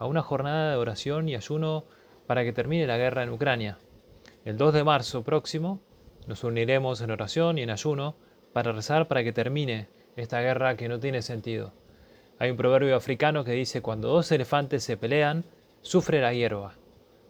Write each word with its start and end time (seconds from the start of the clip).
a 0.00 0.06
una 0.06 0.22
jornada 0.22 0.72
de 0.72 0.78
oración 0.78 1.28
y 1.28 1.36
ayuno 1.36 1.84
para 2.26 2.42
que 2.42 2.54
termine 2.54 2.86
la 2.86 2.96
guerra 2.96 3.22
en 3.22 3.30
Ucrania. 3.30 3.78
El 4.46 4.56
2 4.56 4.72
de 4.72 4.82
marzo 4.82 5.22
próximo 5.22 5.78
nos 6.26 6.42
uniremos 6.42 7.02
en 7.02 7.10
oración 7.10 7.58
y 7.58 7.62
en 7.62 7.70
ayuno 7.70 8.16
para 8.54 8.72
rezar 8.72 9.08
para 9.08 9.22
que 9.22 9.34
termine 9.34 9.88
esta 10.16 10.40
guerra 10.40 10.76
que 10.76 10.88
no 10.88 10.98
tiene 10.98 11.20
sentido. 11.20 11.74
Hay 12.38 12.50
un 12.50 12.56
proverbio 12.56 12.96
africano 12.96 13.44
que 13.44 13.52
dice, 13.52 13.82
cuando 13.82 14.08
dos 14.08 14.32
elefantes 14.32 14.82
se 14.82 14.96
pelean, 14.96 15.44
sufre 15.82 16.22
la 16.22 16.32
hierba. 16.32 16.72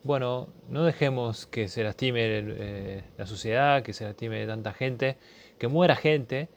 Bueno, 0.04 0.48
no 0.68 0.84
dejemos 0.84 1.46
que 1.46 1.66
se 1.66 1.82
lastime 1.82 2.20
eh, 2.24 3.02
la 3.18 3.26
sociedad, 3.26 3.82
que 3.82 3.92
se 3.92 4.04
lastime 4.04 4.46
tanta 4.46 4.72
gente, 4.72 5.18
que 5.58 5.66
muera 5.66 5.96
gente, 5.96 6.48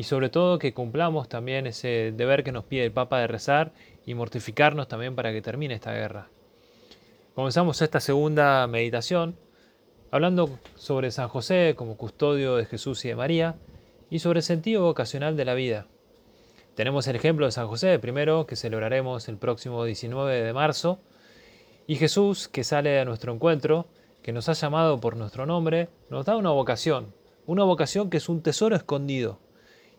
y 0.00 0.02
sobre 0.02 0.30
todo 0.30 0.58
que 0.58 0.72
cumplamos 0.72 1.28
también 1.28 1.66
ese 1.66 2.14
deber 2.16 2.42
que 2.42 2.52
nos 2.52 2.64
pide 2.64 2.86
el 2.86 2.90
Papa 2.90 3.18
de 3.18 3.26
rezar 3.26 3.74
y 4.06 4.14
mortificarnos 4.14 4.88
también 4.88 5.14
para 5.14 5.30
que 5.30 5.42
termine 5.42 5.74
esta 5.74 5.92
guerra. 5.92 6.30
Comenzamos 7.34 7.82
esta 7.82 8.00
segunda 8.00 8.66
meditación 8.66 9.36
hablando 10.10 10.58
sobre 10.74 11.10
San 11.10 11.28
José 11.28 11.74
como 11.76 11.98
custodio 11.98 12.56
de 12.56 12.64
Jesús 12.64 13.04
y 13.04 13.08
de 13.08 13.14
María 13.14 13.56
y 14.08 14.20
sobre 14.20 14.38
el 14.38 14.42
sentido 14.42 14.84
vocacional 14.84 15.36
de 15.36 15.44
la 15.44 15.52
vida. 15.52 15.86
Tenemos 16.76 17.06
el 17.06 17.16
ejemplo 17.16 17.44
de 17.44 17.52
San 17.52 17.68
José, 17.68 17.98
primero, 17.98 18.46
que 18.46 18.56
celebraremos 18.56 19.28
el 19.28 19.36
próximo 19.36 19.84
19 19.84 20.40
de 20.40 20.52
marzo, 20.54 20.98
y 21.86 21.96
Jesús, 21.96 22.48
que 22.48 22.64
sale 22.64 23.00
a 23.00 23.04
nuestro 23.04 23.34
encuentro, 23.34 23.86
que 24.22 24.32
nos 24.32 24.48
ha 24.48 24.54
llamado 24.54 24.98
por 24.98 25.18
nuestro 25.18 25.44
nombre, 25.44 25.90
nos 26.08 26.24
da 26.24 26.38
una 26.38 26.52
vocación, 26.52 27.12
una 27.44 27.64
vocación 27.64 28.08
que 28.08 28.16
es 28.16 28.30
un 28.30 28.40
tesoro 28.40 28.76
escondido, 28.76 29.40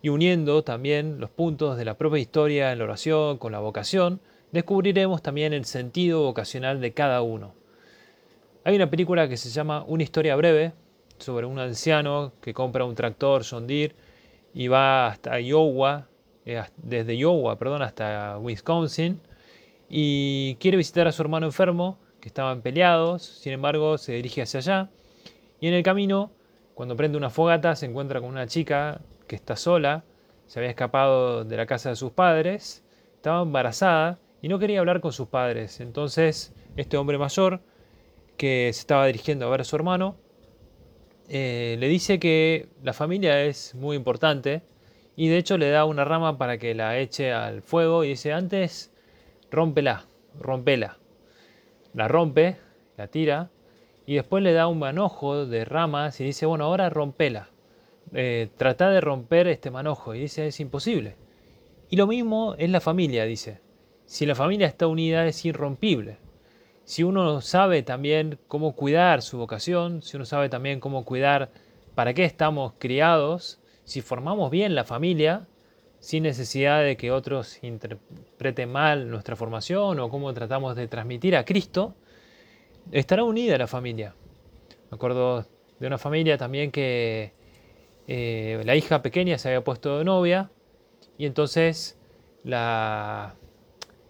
y 0.02 0.10
uniendo 0.10 0.64
también 0.64 1.20
los 1.20 1.30
puntos 1.30 1.78
de 1.78 1.86
la 1.86 1.98
propia 1.98 2.20
historia 2.20 2.72
en 2.72 2.80
la 2.80 2.86
oración 2.86 3.38
con 3.38 3.52
la 3.52 3.60
vocación, 3.60 4.20
descubriremos 4.52 5.22
también 5.22 5.54
el 5.54 5.66
sentido 5.66 6.24
vocacional 6.24 6.82
de 6.82 6.94
cada 6.94 7.22
uno. 7.22 7.54
Hay 8.64 8.76
una 8.76 8.90
película 8.90 9.28
que 9.28 9.38
se 9.38 9.50
llama 9.50 9.84
Una 9.88 10.04
historia 10.04 10.36
breve 10.36 10.74
sobre 11.18 11.46
un 11.46 11.60
anciano 11.60 12.34
que 12.42 12.54
compra 12.54 12.86
un 12.86 12.96
tractor 12.96 13.44
John 13.48 13.68
y 14.54 14.68
va 14.68 15.08
hasta 15.08 15.40
Iowa, 15.40 16.08
eh, 16.46 16.62
desde 16.78 17.16
Iowa, 17.16 17.58
perdón, 17.58 17.82
hasta 17.84 18.38
Wisconsin 18.40 19.20
y 19.90 20.56
quiere 20.56 20.78
visitar 20.78 21.08
a 21.08 21.12
su 21.12 21.22
hermano 21.22 21.46
enfermo 21.46 21.98
que 22.20 22.28
estaban 22.28 22.62
peleados, 22.62 23.24
sin 23.24 23.54
embargo 23.54 23.98
se 23.98 24.14
dirige 24.14 24.42
hacia 24.42 24.60
allá 24.60 24.90
y 25.60 25.68
en 25.68 25.76
el 25.76 25.84
camino, 25.84 26.32
cuando 26.74 26.96
prende 26.96 27.18
una 27.18 27.30
fogata, 27.30 27.76
se 27.76 27.86
encuentra 27.86 28.20
con 28.20 28.30
una 28.30 28.48
chica 28.48 29.00
que 29.32 29.38
está 29.38 29.56
sola, 29.56 30.04
se 30.46 30.60
había 30.60 30.72
escapado 30.72 31.46
de 31.46 31.56
la 31.56 31.66
casa 31.66 31.88
de 31.88 31.96
sus 31.96 32.12
padres, 32.12 32.84
estaba 33.16 33.44
embarazada 33.44 34.20
y 34.42 34.50
no 34.50 34.60
quería 34.60 34.80
hablar 34.80 35.00
con 35.00 35.14
sus 35.14 35.30
padres. 35.30 35.80
Entonces, 35.80 36.54
este 36.76 36.98
hombre 36.98 37.18
mayor, 37.18 37.62
que 38.36 38.70
se 38.74 38.82
estaba 38.82 39.06
dirigiendo 39.06 39.48
a 39.48 39.50
ver 39.50 39.62
a 39.62 39.64
su 39.64 39.78
hermano, 39.78 40.18
eh, 41.30 41.78
le 41.80 41.88
dice 41.88 42.20
que 42.20 42.68
la 42.84 42.92
familia 42.92 43.42
es 43.46 43.74
muy 43.74 43.96
importante 43.96 44.64
y 45.16 45.30
de 45.30 45.38
hecho 45.38 45.58
le 45.58 45.70
da 45.70 45.86
una 45.86 46.04
rama 46.04 46.38
para 46.38 46.58
que 46.58 46.76
la 46.76 47.00
eche 47.00 47.32
al 47.32 47.62
fuego 47.62 48.04
y 48.04 48.10
dice, 48.10 48.34
antes, 48.34 48.92
rómpela, 49.50 50.08
rompela. 50.38 50.98
La 51.94 52.10
rompe, 52.10 52.58
la 52.98 53.08
tira 53.08 53.50
y 54.06 54.16
después 54.16 54.44
le 54.44 54.52
da 54.52 54.68
un 54.68 54.80
manojo 54.80 55.46
de 55.46 55.64
ramas 55.64 56.20
y 56.20 56.26
dice, 56.26 56.46
bueno, 56.46 56.66
ahora 56.66 56.90
rompela 56.90 57.51
eh, 58.14 58.50
trata 58.58 58.90
de 58.90 59.02
romper 59.02 59.48
este 59.48 59.72
manojo. 59.72 60.16
Y 60.16 60.20
dice, 60.20 60.48
es 60.48 60.60
imposible. 60.60 61.16
Y 61.90 61.96
lo 61.98 62.08
mismo 62.08 62.56
es 62.58 62.70
la 62.70 62.82
familia, 62.82 63.26
dice. 63.26 63.60
Si 64.06 64.26
la 64.26 64.36
familia 64.36 64.68
está 64.68 64.88
unida 64.88 65.26
es 65.26 65.46
irrompible. 65.46 66.18
Si 66.84 67.04
uno 67.04 67.42
sabe 67.42 67.84
también 67.84 68.38
cómo 68.48 68.76
cuidar 68.76 69.22
su 69.22 69.38
vocación, 69.38 70.02
si 70.02 70.18
uno 70.18 70.26
sabe 70.26 70.50
también 70.50 70.80
cómo 70.80 71.06
cuidar 71.06 71.52
para 71.96 72.14
qué 72.14 72.26
estamos 72.26 72.74
criados, 72.80 73.60
si 73.84 74.02
formamos 74.02 74.52
bien 74.52 74.76
la 74.76 74.84
familia, 74.84 75.48
sin 76.00 76.24
necesidad 76.24 76.84
de 76.84 76.98
que 76.98 77.12
otros 77.12 77.64
interpreten 77.64 78.72
mal 78.72 79.10
nuestra 79.10 79.36
formación 79.36 80.00
o 80.00 80.10
cómo 80.10 80.34
tratamos 80.34 80.76
de 80.76 80.88
transmitir 80.88 81.36
a 81.36 81.46
Cristo, 81.46 81.96
estará 82.92 83.24
unida 83.24 83.58
la 83.58 83.68
familia. 83.68 84.16
Me 84.90 84.96
acuerdo 84.96 85.46
de 85.80 85.88
una 85.88 85.98
familia 85.98 86.38
también 86.38 86.72
que 86.72 87.34
eh, 88.14 88.62
la 88.66 88.76
hija 88.76 89.02
pequeña 89.02 89.38
se 89.38 89.48
había 89.48 89.64
puesto 89.64 89.98
de 89.98 90.04
novia 90.04 90.52
y 91.18 91.26
entonces 91.26 91.98
la, 92.44 93.36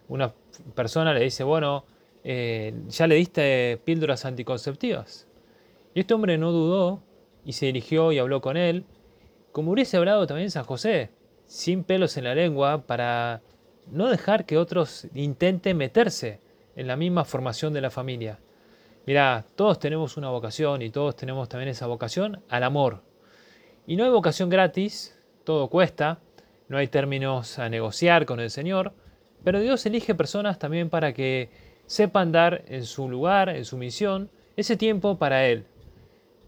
una 0.08 0.34
persona 0.74 1.14
le 1.14 1.20
dice, 1.20 1.44
bueno, 1.44 1.86
eh, 2.24 2.74
ya 2.88 3.06
le 3.06 3.14
diste 3.14 3.80
píldoras 3.86 4.26
anticonceptivas. 4.26 5.28
Y 5.94 6.00
este 6.00 6.16
hombre 6.16 6.40
no 6.40 6.52
dudó 6.52 7.04
y 7.46 7.54
se 7.54 7.68
dirigió 7.68 8.12
y 8.12 8.18
habló 8.18 8.42
con 8.42 8.58
él, 8.58 8.86
como 9.52 9.74
hubiese 9.74 9.98
hablado 9.98 10.26
también 10.26 10.50
San 10.50 10.64
José, 10.64 11.12
sin 11.46 11.84
pelos 11.84 12.18
en 12.18 12.24
la 12.24 12.34
lengua, 12.34 12.88
para 12.88 13.44
no 13.92 14.10
dejar 14.10 14.48
que 14.48 14.58
otros 14.58 15.06
intenten 15.14 15.78
meterse 15.78 16.40
en 16.76 16.88
la 16.88 16.96
misma 16.96 17.24
formación 17.24 17.72
de 17.72 17.82
la 17.82 17.92
familia. 17.92 18.40
Mira, 19.06 19.46
todos 19.56 19.78
tenemos 19.78 20.18
una 20.18 20.32
vocación 20.32 20.82
y 20.82 20.90
todos 20.90 21.16
tenemos 21.16 21.48
también 21.50 21.70
esa 21.70 21.86
vocación 21.86 22.42
al 22.50 22.64
amor, 22.64 23.04
y 23.88 23.96
no 23.96 24.04
hay 24.04 24.10
vocación 24.10 24.50
gratis, 24.50 25.18
todo 25.44 25.70
cuesta, 25.70 26.20
no 26.70 26.78
hay 26.78 26.88
términos 26.88 27.60
a 27.60 27.70
negociar 27.70 28.26
con 28.26 28.40
el 28.40 28.50
Señor, 28.50 28.94
pero 29.44 29.60
Dios 29.60 29.86
elige 29.86 30.16
personas 30.16 30.60
también 30.60 30.90
para 30.90 31.14
que 31.14 31.50
sepan 31.86 32.32
dar 32.32 32.64
en 32.68 32.86
su 32.86 33.10
lugar, 33.10 33.50
en 33.50 33.66
su 33.66 33.78
misión, 33.78 34.30
ese 34.56 34.78
tiempo 34.78 35.18
para 35.18 35.46
Él. 35.48 35.66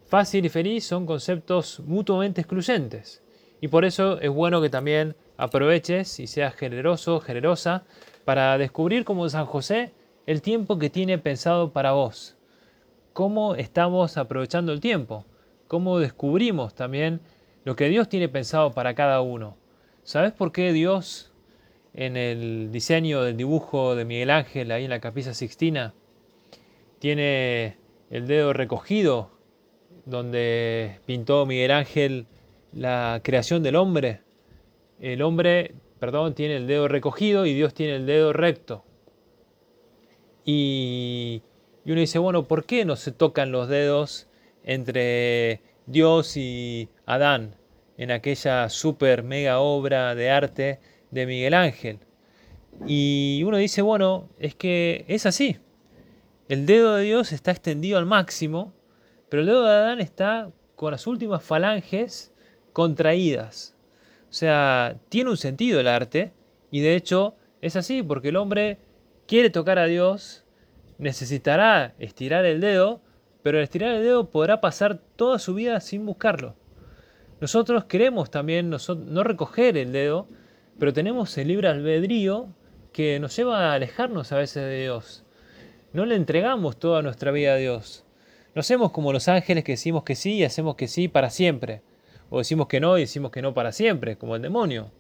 Fácil 0.06 0.46
y 0.46 0.50
feliz 0.50 0.86
son 0.86 1.06
conceptos 1.06 1.80
mutuamente 1.82 2.42
excluyentes. 2.42 3.22
Y 3.60 3.68
por 3.68 3.84
eso 3.84 4.20
es 4.22 4.30
bueno 4.30 4.62
que 4.62 4.70
también 4.70 5.16
aproveches 5.38 6.20
y 6.20 6.28
seas 6.28 6.54
generoso, 6.54 7.20
generosa, 7.20 7.84
para 8.26 8.58
descubrir 8.58 9.06
como 9.06 9.28
San 9.30 9.46
José 9.46 9.92
el 10.26 10.42
tiempo 10.42 10.78
que 10.78 10.90
tiene 10.90 11.18
pensado 11.18 11.72
para 11.72 11.94
vos. 11.94 12.36
¿Cómo 13.14 13.56
estamos 13.56 14.18
aprovechando 14.18 14.72
el 14.72 14.80
tiempo? 14.80 15.26
Cómo 15.74 15.98
descubrimos 15.98 16.76
también 16.76 17.20
lo 17.64 17.76
que 17.76 17.90
Dios 17.90 18.08
tiene 18.08 18.30
pensado 18.30 18.74
para 18.74 18.94
cada 18.94 19.22
uno. 19.22 19.58
¿Sabes 20.04 20.32
por 20.32 20.52
qué 20.52 20.72
Dios 20.72 21.32
en 21.96 22.16
el 22.16 22.72
diseño 22.72 23.24
del 23.24 23.38
dibujo 23.38 23.96
de 23.96 24.06
Miguel 24.06 24.30
Ángel 24.30 24.72
ahí 24.72 24.84
en 24.84 24.92
la 24.92 25.00
capilla 25.00 25.34
Sixtina 25.34 25.96
tiene 27.00 27.78
el 28.12 28.28
dedo 28.28 28.54
recogido 28.54 29.32
donde 30.06 31.00
pintó 31.08 31.48
Miguel 31.48 31.72
Ángel 31.72 32.28
la 32.72 33.22
creación 33.24 33.64
del 33.64 33.76
hombre? 33.76 34.22
El 35.00 35.24
hombre, 35.24 35.74
perdón, 35.98 36.36
tiene 36.36 36.58
el 36.58 36.68
dedo 36.68 36.88
recogido 36.88 37.48
y 37.48 37.56
Dios 37.56 37.74
tiene 37.74 37.96
el 37.96 38.06
dedo 38.06 38.32
recto. 38.32 38.84
Y, 40.46 41.42
y 41.84 41.92
uno 41.92 42.00
dice, 42.00 42.20
bueno, 42.20 42.44
¿por 42.44 42.64
qué 42.64 42.86
no 42.86 42.96
se 42.96 43.12
tocan 43.12 43.52
los 43.52 43.68
dedos 43.68 44.28
entre 44.64 45.62
Dios 45.86 46.38
y 46.38 46.90
Adán 47.06 47.56
en 47.98 48.12
aquella 48.12 48.70
super 48.70 49.24
mega 49.24 49.60
obra 49.60 50.16
de 50.16 50.30
arte 50.30 50.80
de 51.12 51.26
Miguel 51.26 51.54
Ángel. 51.54 52.00
Y 52.88 53.44
uno 53.46 53.58
dice, 53.58 53.82
bueno, 53.82 54.30
es 54.40 54.56
que 54.56 55.06
es 55.08 55.26
así. 55.26 55.58
El 56.50 56.66
dedo 56.66 56.96
de 56.96 57.04
Dios 57.04 57.32
está 57.32 57.52
extendido 57.52 57.98
al 57.98 58.06
máximo, 58.06 58.74
pero 59.30 59.42
el 59.42 59.48
dedo 59.48 59.64
de 59.64 59.72
Adán 59.72 60.02
está 60.02 60.52
con 60.76 60.92
las 60.92 61.08
últimas 61.08 61.44
falanges 61.44 62.34
contraídas. 62.74 63.76
O 64.30 64.34
sea, 64.34 64.98
tiene 65.10 65.30
un 65.30 65.38
sentido 65.38 65.80
el 65.80 65.88
arte 65.88 66.34
y 66.72 66.82
de 66.82 66.96
hecho 66.96 67.36
es 67.62 67.76
así 67.76 68.02
porque 68.02 68.30
el 68.30 68.36
hombre 68.36 68.80
quiere 69.28 69.50
tocar 69.50 69.80
a 69.80 69.86
Dios, 69.86 70.44
necesitará 70.98 71.94
estirar 72.00 72.46
el 72.46 72.60
dedo, 72.60 73.02
pero 73.44 73.58
al 73.58 73.64
estirar 73.64 73.96
el 73.96 74.04
dedo 74.04 74.30
podrá 74.30 74.62
pasar 74.62 75.00
toda 75.16 75.38
su 75.38 75.54
vida 75.54 75.80
sin 75.82 76.06
buscarlo. 76.06 76.56
Nosotros 77.42 77.86
queremos 77.86 78.32
también 78.32 78.70
no 78.70 79.24
recoger 79.24 79.78
el 79.78 79.92
dedo, 79.92 80.28
pero 80.80 80.94
tenemos 80.94 81.38
el 81.38 81.50
libre 81.50 81.68
albedrío 81.68 82.48
que 82.94 83.20
nos 83.20 83.36
lleva 83.36 83.72
a 83.72 83.74
alejarnos 83.74 84.32
a 84.32 84.38
veces 84.38 84.64
de 84.64 84.82
Dios. 84.84 85.26
No 85.92 86.06
le 86.06 86.16
entregamos 86.16 86.78
toda 86.78 87.02
nuestra 87.02 87.32
vida 87.32 87.54
a 87.54 87.58
Dios. 87.58 88.06
No 88.56 88.62
hacemos 88.62 88.92
como 88.92 89.12
los 89.12 89.28
ángeles 89.28 89.64
que 89.64 89.74
decimos 89.74 90.04
que 90.04 90.16
sí 90.16 90.36
y 90.36 90.44
hacemos 90.44 90.76
que 90.76 90.88
sí 90.88 91.08
para 91.08 91.30
siempre. 91.30 91.82
O 92.30 92.38
decimos 92.38 92.68
que 92.68 92.80
no 92.80 92.98
y 92.98 93.02
decimos 93.02 93.32
que 93.32 93.42
no 93.42 93.54
para 93.54 93.72
siempre, 93.72 94.16
como 94.16 94.36
el 94.36 94.42
demonio. 94.42 94.92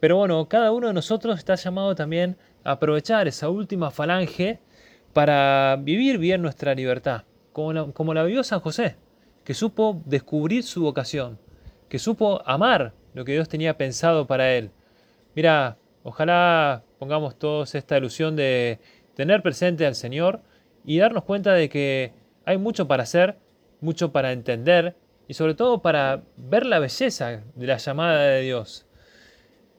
Pero 0.00 0.16
bueno, 0.16 0.46
cada 0.48 0.72
uno 0.72 0.88
de 0.88 0.92
nosotros 0.92 1.38
está 1.38 1.54
llamado 1.54 1.94
también 1.94 2.36
a 2.64 2.72
aprovechar 2.72 3.28
esa 3.28 3.48
última 3.48 3.90
falange 3.90 4.60
para 5.12 5.78
vivir 5.80 6.18
bien 6.18 6.42
nuestra 6.42 6.74
libertad, 6.74 7.22
como 7.56 7.72
la, 7.72 7.86
como 7.86 8.12
vivió 8.12 8.44
San 8.44 8.60
José, 8.60 8.96
que 9.42 9.54
supo 9.54 10.02
descubrir 10.04 10.62
su 10.62 10.82
vocación, 10.82 11.38
que 11.88 11.98
supo 11.98 12.42
amar 12.44 12.92
lo 13.14 13.24
que 13.24 13.32
Dios 13.32 13.48
tenía 13.48 13.78
pensado 13.78 14.26
para 14.26 14.52
él. 14.52 14.70
Mira, 15.34 15.78
ojalá 16.02 16.82
pongamos 16.98 17.38
todos 17.38 17.74
esta 17.74 17.96
ilusión 17.96 18.36
de 18.36 18.78
tener 19.14 19.40
presente 19.40 19.86
al 19.86 19.94
Señor 19.94 20.42
y 20.84 20.98
darnos 20.98 21.24
cuenta 21.24 21.54
de 21.54 21.70
que 21.70 22.12
hay 22.44 22.58
mucho 22.58 22.86
para 22.88 23.04
hacer, 23.04 23.38
mucho 23.80 24.12
para 24.12 24.32
entender 24.32 24.94
y 25.26 25.32
sobre 25.32 25.54
todo 25.54 25.80
para 25.80 26.24
ver 26.36 26.66
la 26.66 26.78
belleza 26.78 27.40
de 27.54 27.66
la 27.66 27.78
llamada 27.78 28.20
de 28.20 28.42
Dios. 28.42 28.84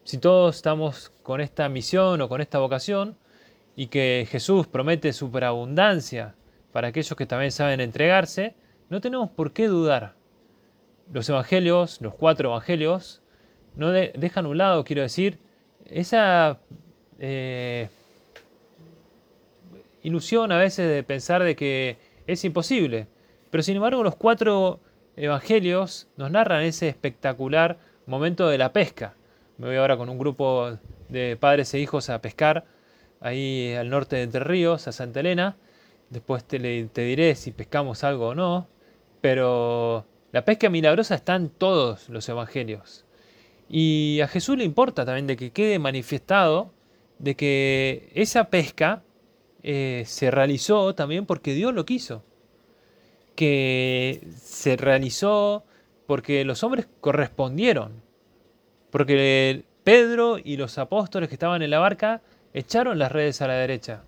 Si 0.04 0.18
todos 0.18 0.56
estamos 0.56 1.12
con 1.22 1.42
esta 1.42 1.70
misión 1.70 2.22
o 2.22 2.28
con 2.28 2.42
esta 2.42 2.58
vocación 2.58 3.20
y 3.76 3.86
que 3.86 4.28
Jesús 4.32 4.66
promete 4.66 5.14
superabundancia 5.14 6.34
para 6.78 6.90
aquellos 6.90 7.18
que 7.18 7.26
también 7.26 7.52
saben 7.52 7.80
entregarse, 7.80 8.54
no 8.90 9.02
tenemos 9.02 9.32
por 9.32 9.52
qué 9.52 9.68
dudar. 9.68 10.14
Los 11.12 11.28
evangelios, 11.28 12.00
los 12.02 12.14
cuatro 12.14 12.50
evangelios, 12.50 13.24
no 13.76 13.90
dejan 13.90 14.46
a 14.46 14.50
un 14.50 14.60
lado, 14.60 14.84
quiero 14.84 15.02
decir, 15.02 15.40
esa 15.88 16.60
eh, 17.18 17.90
ilusión 20.04 20.52
a 20.52 20.60
veces 20.60 20.88
de 20.88 21.02
pensar 21.02 21.42
de 21.42 21.56
que 21.56 21.98
es 22.28 22.46
imposible. 22.46 23.08
Pero 23.50 23.64
sin 23.64 23.78
embargo 23.78 24.04
los 24.04 24.16
cuatro 24.16 24.80
evangelios 25.16 26.08
nos 26.16 26.30
narran 26.30 26.62
ese 26.62 26.90
espectacular 26.90 27.80
momento 28.06 28.50
de 28.50 28.60
la 28.60 28.72
pesca. 28.72 29.16
Me 29.58 29.66
voy 29.66 29.78
ahora 29.78 29.98
con 29.98 30.10
un 30.10 30.20
grupo 30.20 30.78
de 31.10 31.38
padres 31.38 31.74
e 31.74 31.80
hijos 31.80 32.12
a 32.12 32.22
pescar 32.22 32.66
ahí 33.20 33.74
al 33.74 33.90
norte 33.90 34.18
de 34.18 34.22
Entre 34.22 34.44
Ríos, 34.44 34.88
a 34.88 34.92
Santa 34.92 35.22
Elena. 35.22 35.58
Después 36.10 36.44
te, 36.44 36.60
te 36.86 37.02
diré 37.02 37.36
si 37.36 37.52
pescamos 37.52 38.04
algo 38.04 38.30
o 38.30 38.36
no. 38.36 38.68
Pero 39.22 40.06
la 40.32 40.46
pesca 40.46 40.70
milagrosa 40.70 41.16
está 41.16 41.36
en 41.36 41.50
todos 41.50 42.10
los 42.10 42.28
evangelios. 42.30 43.06
Y 43.70 44.22
a 44.22 44.28
Jesús 44.28 44.58
le 44.58 44.64
importa 44.64 45.06
también 45.06 45.28
de 45.28 45.36
que 45.36 45.52
quede 45.52 45.80
manifestado 45.80 46.72
de 47.20 47.36
que 47.36 48.12
esa 48.14 48.46
pesca 48.50 49.04
eh, 49.64 50.04
se 50.06 50.32
realizó 50.32 50.94
también 50.96 51.26
porque 51.26 51.54
Dios 51.54 51.74
lo 51.74 51.86
quiso. 51.86 52.24
Que 53.36 54.28
se 54.36 54.78
realizó 54.78 55.64
porque 56.06 56.46
los 56.46 56.64
hombres 56.64 56.88
correspondieron. 57.02 58.02
Porque 58.90 59.66
Pedro 59.84 60.38
y 60.44 60.58
los 60.58 60.78
apóstoles 60.78 61.30
que 61.30 61.36
estaban 61.36 61.62
en 61.62 61.70
la 61.70 61.80
barca 61.80 62.22
echaron 62.54 63.00
las 63.00 63.12
redes 63.12 63.42
a 63.42 63.48
la 63.48 63.56
derecha. 63.56 64.04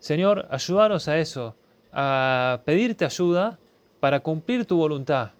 Señor, 0.00 0.48
ayúdanos 0.50 1.08
a 1.08 1.18
eso, 1.18 1.54
a 1.92 2.62
pedirte 2.64 3.04
ayuda 3.04 3.58
para 4.00 4.20
cumplir 4.20 4.64
tu 4.64 4.76
voluntad. 4.76 5.30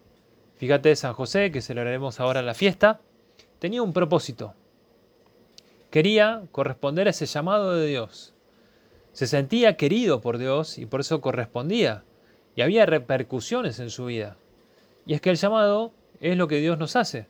Fíjate 0.57 0.95
San 0.95 1.15
José, 1.15 1.51
que 1.51 1.63
celebraremos 1.63 2.21
ahora 2.21 2.43
la 2.43 2.55
fiesta, 2.55 3.01
tenía 3.59 3.83
un 3.83 3.95
propósito. 3.95 4.55
Quería 5.91 6.43
corresponder 6.53 7.09
a 7.09 7.11
ese 7.11 7.27
llamado 7.27 7.75
de 7.75 7.87
Dios. 7.87 8.35
Se 9.13 9.27
sentía 9.27 9.77
querido 9.77 10.21
por 10.21 10.39
Dios 10.39 10.79
y 10.79 10.87
por 10.87 11.01
eso 11.01 11.21
correspondía. 11.21 12.05
Y 12.55 12.61
había 12.63 12.85
repercusiones 12.85 13.81
en 13.81 13.91
su 13.91 14.05
vida. 14.07 14.37
Y 15.07 15.15
es 15.15 15.21
que 15.21 15.31
el 15.31 15.37
llamado 15.37 15.93
es 16.21 16.37
lo 16.37 16.47
que 16.47 16.61
Dios 16.61 16.79
nos 16.79 16.95
hace. 16.95 17.27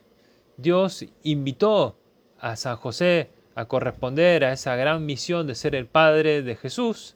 Dios 0.57 1.05
invitó 1.23 1.95
a 2.39 2.55
San 2.55 2.75
José 2.75 3.29
a 3.55 3.65
corresponder 3.65 4.43
a 4.43 4.53
esa 4.53 4.75
gran 4.75 5.05
misión 5.05 5.47
de 5.47 5.55
ser 5.55 5.73
el 5.73 5.87
Padre 5.87 6.41
de 6.41 6.55
Jesús, 6.55 7.15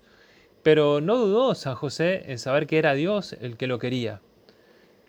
pero 0.66 1.00
no 1.00 1.18
dudó 1.18 1.54
San 1.54 1.76
José 1.76 2.24
en 2.26 2.40
saber 2.40 2.66
que 2.66 2.80
era 2.80 2.96
Dios 2.96 3.34
el 3.34 3.56
que 3.56 3.68
lo 3.68 3.78
quería. 3.78 4.20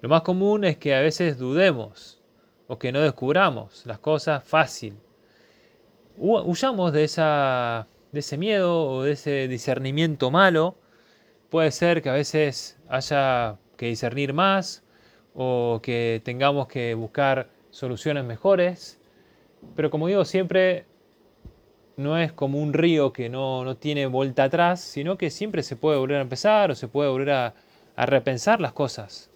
Lo 0.03 0.11
más 0.11 0.21
común 0.21 0.65
es 0.65 0.77
que 0.77 0.95
a 0.95 1.01
veces 1.01 1.39
dudemos 1.39 2.21
o 2.67 2.79
que 2.79 2.93
no 2.93 3.01
descubramos 3.01 3.87
las 3.87 3.99
cosas 3.99 4.45
fácil. 4.45 4.99
Huyamos 6.19 6.93
de, 6.93 7.05
esa, 7.05 7.87
de 8.13 8.21
ese 8.21 8.37
miedo 8.37 8.85
o 8.85 9.03
de 9.05 9.13
ese 9.13 9.49
discernimiento 9.49 10.31
malo. 10.31 10.77
Puede 11.49 11.71
ser 11.71 12.03
que 12.03 12.11
a 12.11 12.13
veces 12.13 12.79
haya 12.91 13.57
que 13.79 13.87
discernir 13.87 14.35
más 14.35 14.85
o 15.35 15.81
que 15.83 16.21
tengamos 16.23 16.69
que 16.69 16.93
buscar 16.93 17.49
soluciones 17.71 18.25
mejores. 18.25 19.01
Pero 19.75 19.91
como 19.91 20.07
digo 20.07 20.27
siempre, 20.27 20.85
no 21.97 22.19
es 22.19 22.33
como 22.33 22.61
un 22.61 22.73
río 22.73 23.13
que 23.13 23.29
no, 23.29 23.65
no, 23.65 23.77
tiene 23.77 24.07
vuelta 24.07 24.45
atrás, 24.45 24.81
sino 24.81 25.17
que 25.17 25.31
siempre 25.31 25.63
se 25.63 25.77
puede 25.77 25.99
volver 25.99 26.19
a 26.19 26.23
empezar 26.23 26.71
o 26.71 26.75
se 26.75 26.89
puede 26.89 27.11
volver 27.11 27.31
a, 27.31 27.55
a 27.97 28.07
repensar 28.07 28.61
las 28.61 28.73
cosas. 28.73 29.31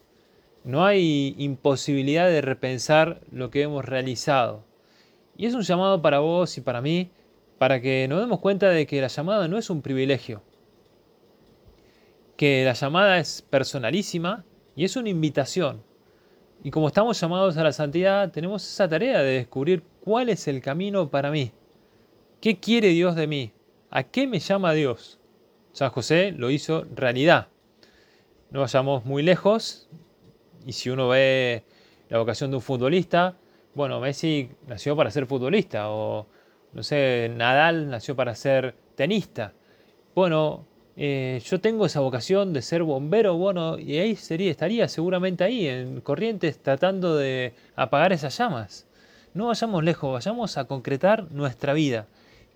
No 0.62 0.84
hay 0.84 1.34
imposibilidad 1.38 2.28
de 2.28 2.42
repensar 2.42 3.20
lo 3.32 3.50
que 3.50 3.62
hemos 3.62 3.84
realizado. 3.84 4.64
Y 5.36 5.46
es 5.46 5.54
un 5.54 5.62
llamado 5.62 6.02
para 6.02 6.18
vos 6.18 6.58
y 6.58 6.60
para 6.60 6.82
mí, 6.82 7.10
para 7.56 7.80
que 7.80 8.06
nos 8.08 8.20
demos 8.20 8.40
cuenta 8.40 8.68
de 8.68 8.86
que 8.86 9.00
la 9.00 9.08
llamada 9.08 9.48
no 9.48 9.56
es 9.56 9.70
un 9.70 9.80
privilegio, 9.80 10.42
que 12.36 12.64
la 12.64 12.74
llamada 12.74 13.18
es 13.18 13.40
personalísima 13.42 14.44
y 14.76 14.84
es 14.84 14.96
una 14.96 15.08
invitación. 15.08 15.82
Y 16.62 16.70
como 16.70 16.88
estamos 16.88 17.18
llamados 17.18 17.56
a 17.56 17.64
la 17.64 17.72
santidad, 17.72 18.30
tenemos 18.30 18.66
esa 18.70 18.86
tarea 18.86 19.22
de 19.22 19.32
descubrir 19.32 19.82
cuál 20.04 20.28
es 20.28 20.46
el 20.46 20.60
camino 20.60 21.10
para 21.10 21.30
mí. 21.30 21.52
¿Qué 22.40 22.58
quiere 22.58 22.88
Dios 22.88 23.16
de 23.16 23.26
mí? 23.26 23.52
¿A 23.90 24.04
qué 24.04 24.26
me 24.26 24.38
llama 24.38 24.72
Dios? 24.72 25.18
San 25.72 25.90
José 25.90 26.32
lo 26.32 26.50
hizo 26.50 26.86
realidad. 26.94 27.48
No 28.50 28.60
vayamos 28.60 29.04
muy 29.04 29.22
lejos, 29.22 29.90
y 30.64 30.72
si 30.72 30.88
uno 30.88 31.08
ve 31.08 31.64
la 32.08 32.16
vocación 32.16 32.50
de 32.50 32.56
un 32.56 32.62
futbolista, 32.62 33.36
bueno, 33.74 34.00
Messi 34.00 34.48
nació 34.66 34.96
para 34.96 35.10
ser 35.10 35.26
futbolista, 35.26 35.90
o 35.90 36.28
no 36.72 36.82
sé, 36.82 37.30
Nadal 37.36 37.90
nació 37.90 38.16
para 38.16 38.34
ser 38.34 38.74
tenista. 38.94 39.52
Bueno, 40.14 40.64
eh, 40.96 41.42
yo 41.44 41.60
tengo 41.60 41.84
esa 41.84 42.00
vocación 42.00 42.54
de 42.54 42.62
ser 42.62 42.84
bombero, 42.84 43.36
bueno, 43.36 43.78
y 43.78 43.98
ahí 43.98 44.12
estaría 44.12 44.88
seguramente 44.88 45.44
ahí, 45.44 45.68
en 45.68 46.00
Corrientes, 46.00 46.58
tratando 46.62 47.18
de 47.18 47.52
apagar 47.76 48.14
esas 48.14 48.38
llamas. 48.38 48.88
No 49.34 49.48
vayamos 49.48 49.84
lejos, 49.84 50.10
vayamos 50.10 50.56
a 50.56 50.64
concretar 50.64 51.30
nuestra 51.30 51.74
vida. 51.74 52.06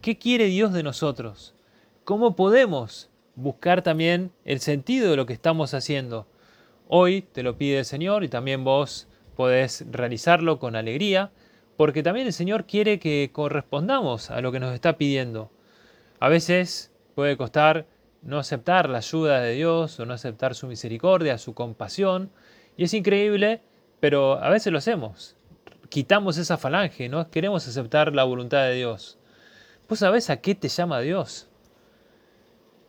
¿Qué 0.04 0.18
quiere 0.18 0.48
Dios 0.48 0.74
de 0.74 0.82
nosotros? 0.82 1.54
¿Cómo 2.04 2.36
podemos 2.36 3.08
buscar 3.36 3.80
también 3.80 4.32
el 4.44 4.60
sentido 4.60 5.10
de 5.10 5.16
lo 5.16 5.24
que 5.24 5.32
estamos 5.32 5.72
haciendo? 5.72 6.26
Hoy 6.88 7.22
te 7.22 7.42
lo 7.42 7.56
pide 7.56 7.78
el 7.78 7.84
Señor 7.86 8.22
y 8.22 8.28
también 8.28 8.64
vos 8.64 9.08
podés 9.34 9.86
realizarlo 9.90 10.58
con 10.58 10.76
alegría, 10.76 11.30
porque 11.78 12.02
también 12.02 12.26
el 12.26 12.34
Señor 12.34 12.66
quiere 12.66 12.98
que 12.98 13.30
correspondamos 13.32 14.30
a 14.30 14.42
lo 14.42 14.52
que 14.52 14.60
nos 14.60 14.74
está 14.74 14.98
pidiendo. 14.98 15.50
A 16.20 16.28
veces 16.28 16.92
puede 17.14 17.38
costar 17.38 17.86
no 18.20 18.38
aceptar 18.38 18.90
la 18.90 18.98
ayuda 18.98 19.40
de 19.40 19.54
Dios 19.54 19.98
o 19.98 20.04
no 20.04 20.12
aceptar 20.12 20.54
su 20.54 20.66
misericordia, 20.66 21.38
su 21.38 21.54
compasión, 21.54 22.30
y 22.76 22.84
es 22.84 22.92
increíble, 22.92 23.62
pero 24.00 24.34
a 24.34 24.50
veces 24.50 24.70
lo 24.70 24.76
hacemos. 24.76 25.34
Quitamos 25.88 26.36
esa 26.36 26.58
falange, 26.58 27.08
no 27.08 27.30
queremos 27.30 27.66
aceptar 27.66 28.14
la 28.14 28.24
voluntad 28.24 28.64
de 28.64 28.74
Dios. 28.74 29.18
¿Vos 29.86 29.98
sabés 29.98 30.30
a 30.30 30.38
qué 30.40 30.54
te 30.54 30.68
llama 30.68 31.00
Dios? 31.00 31.46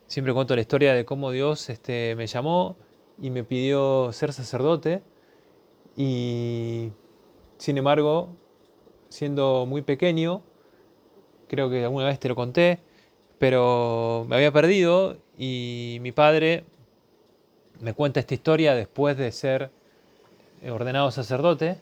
Siempre 0.08 0.34
cuento 0.34 0.56
la 0.56 0.62
historia 0.62 0.94
de 0.94 1.04
cómo 1.04 1.32
Dios 1.32 1.70
este, 1.70 2.16
me 2.16 2.26
llamó 2.26 2.78
y 3.22 3.32
me 3.32 3.44
pidió 3.44 4.14
ser 4.14 4.32
sacerdote 4.32 5.04
y 5.98 6.92
sin 7.58 7.78
embargo, 7.78 8.30
siendo 9.10 9.66
muy 9.66 9.82
pequeño, 9.82 10.42
creo 11.50 11.70
que 11.70 11.84
alguna 11.84 12.06
vez 12.06 12.18
te 12.18 12.30
lo 12.30 12.36
conté, 12.36 12.80
pero 13.40 14.26
me 14.30 14.38
había 14.38 14.54
perdido 14.54 15.18
y 15.38 15.98
mi 16.00 16.14
padre 16.14 16.64
me 17.82 17.94
cuenta 17.94 18.22
esta 18.22 18.36
historia 18.36 18.74
después 18.74 19.18
de 19.18 19.34
ser 19.34 19.70
ordenado 20.66 21.12
sacerdote. 21.12 21.78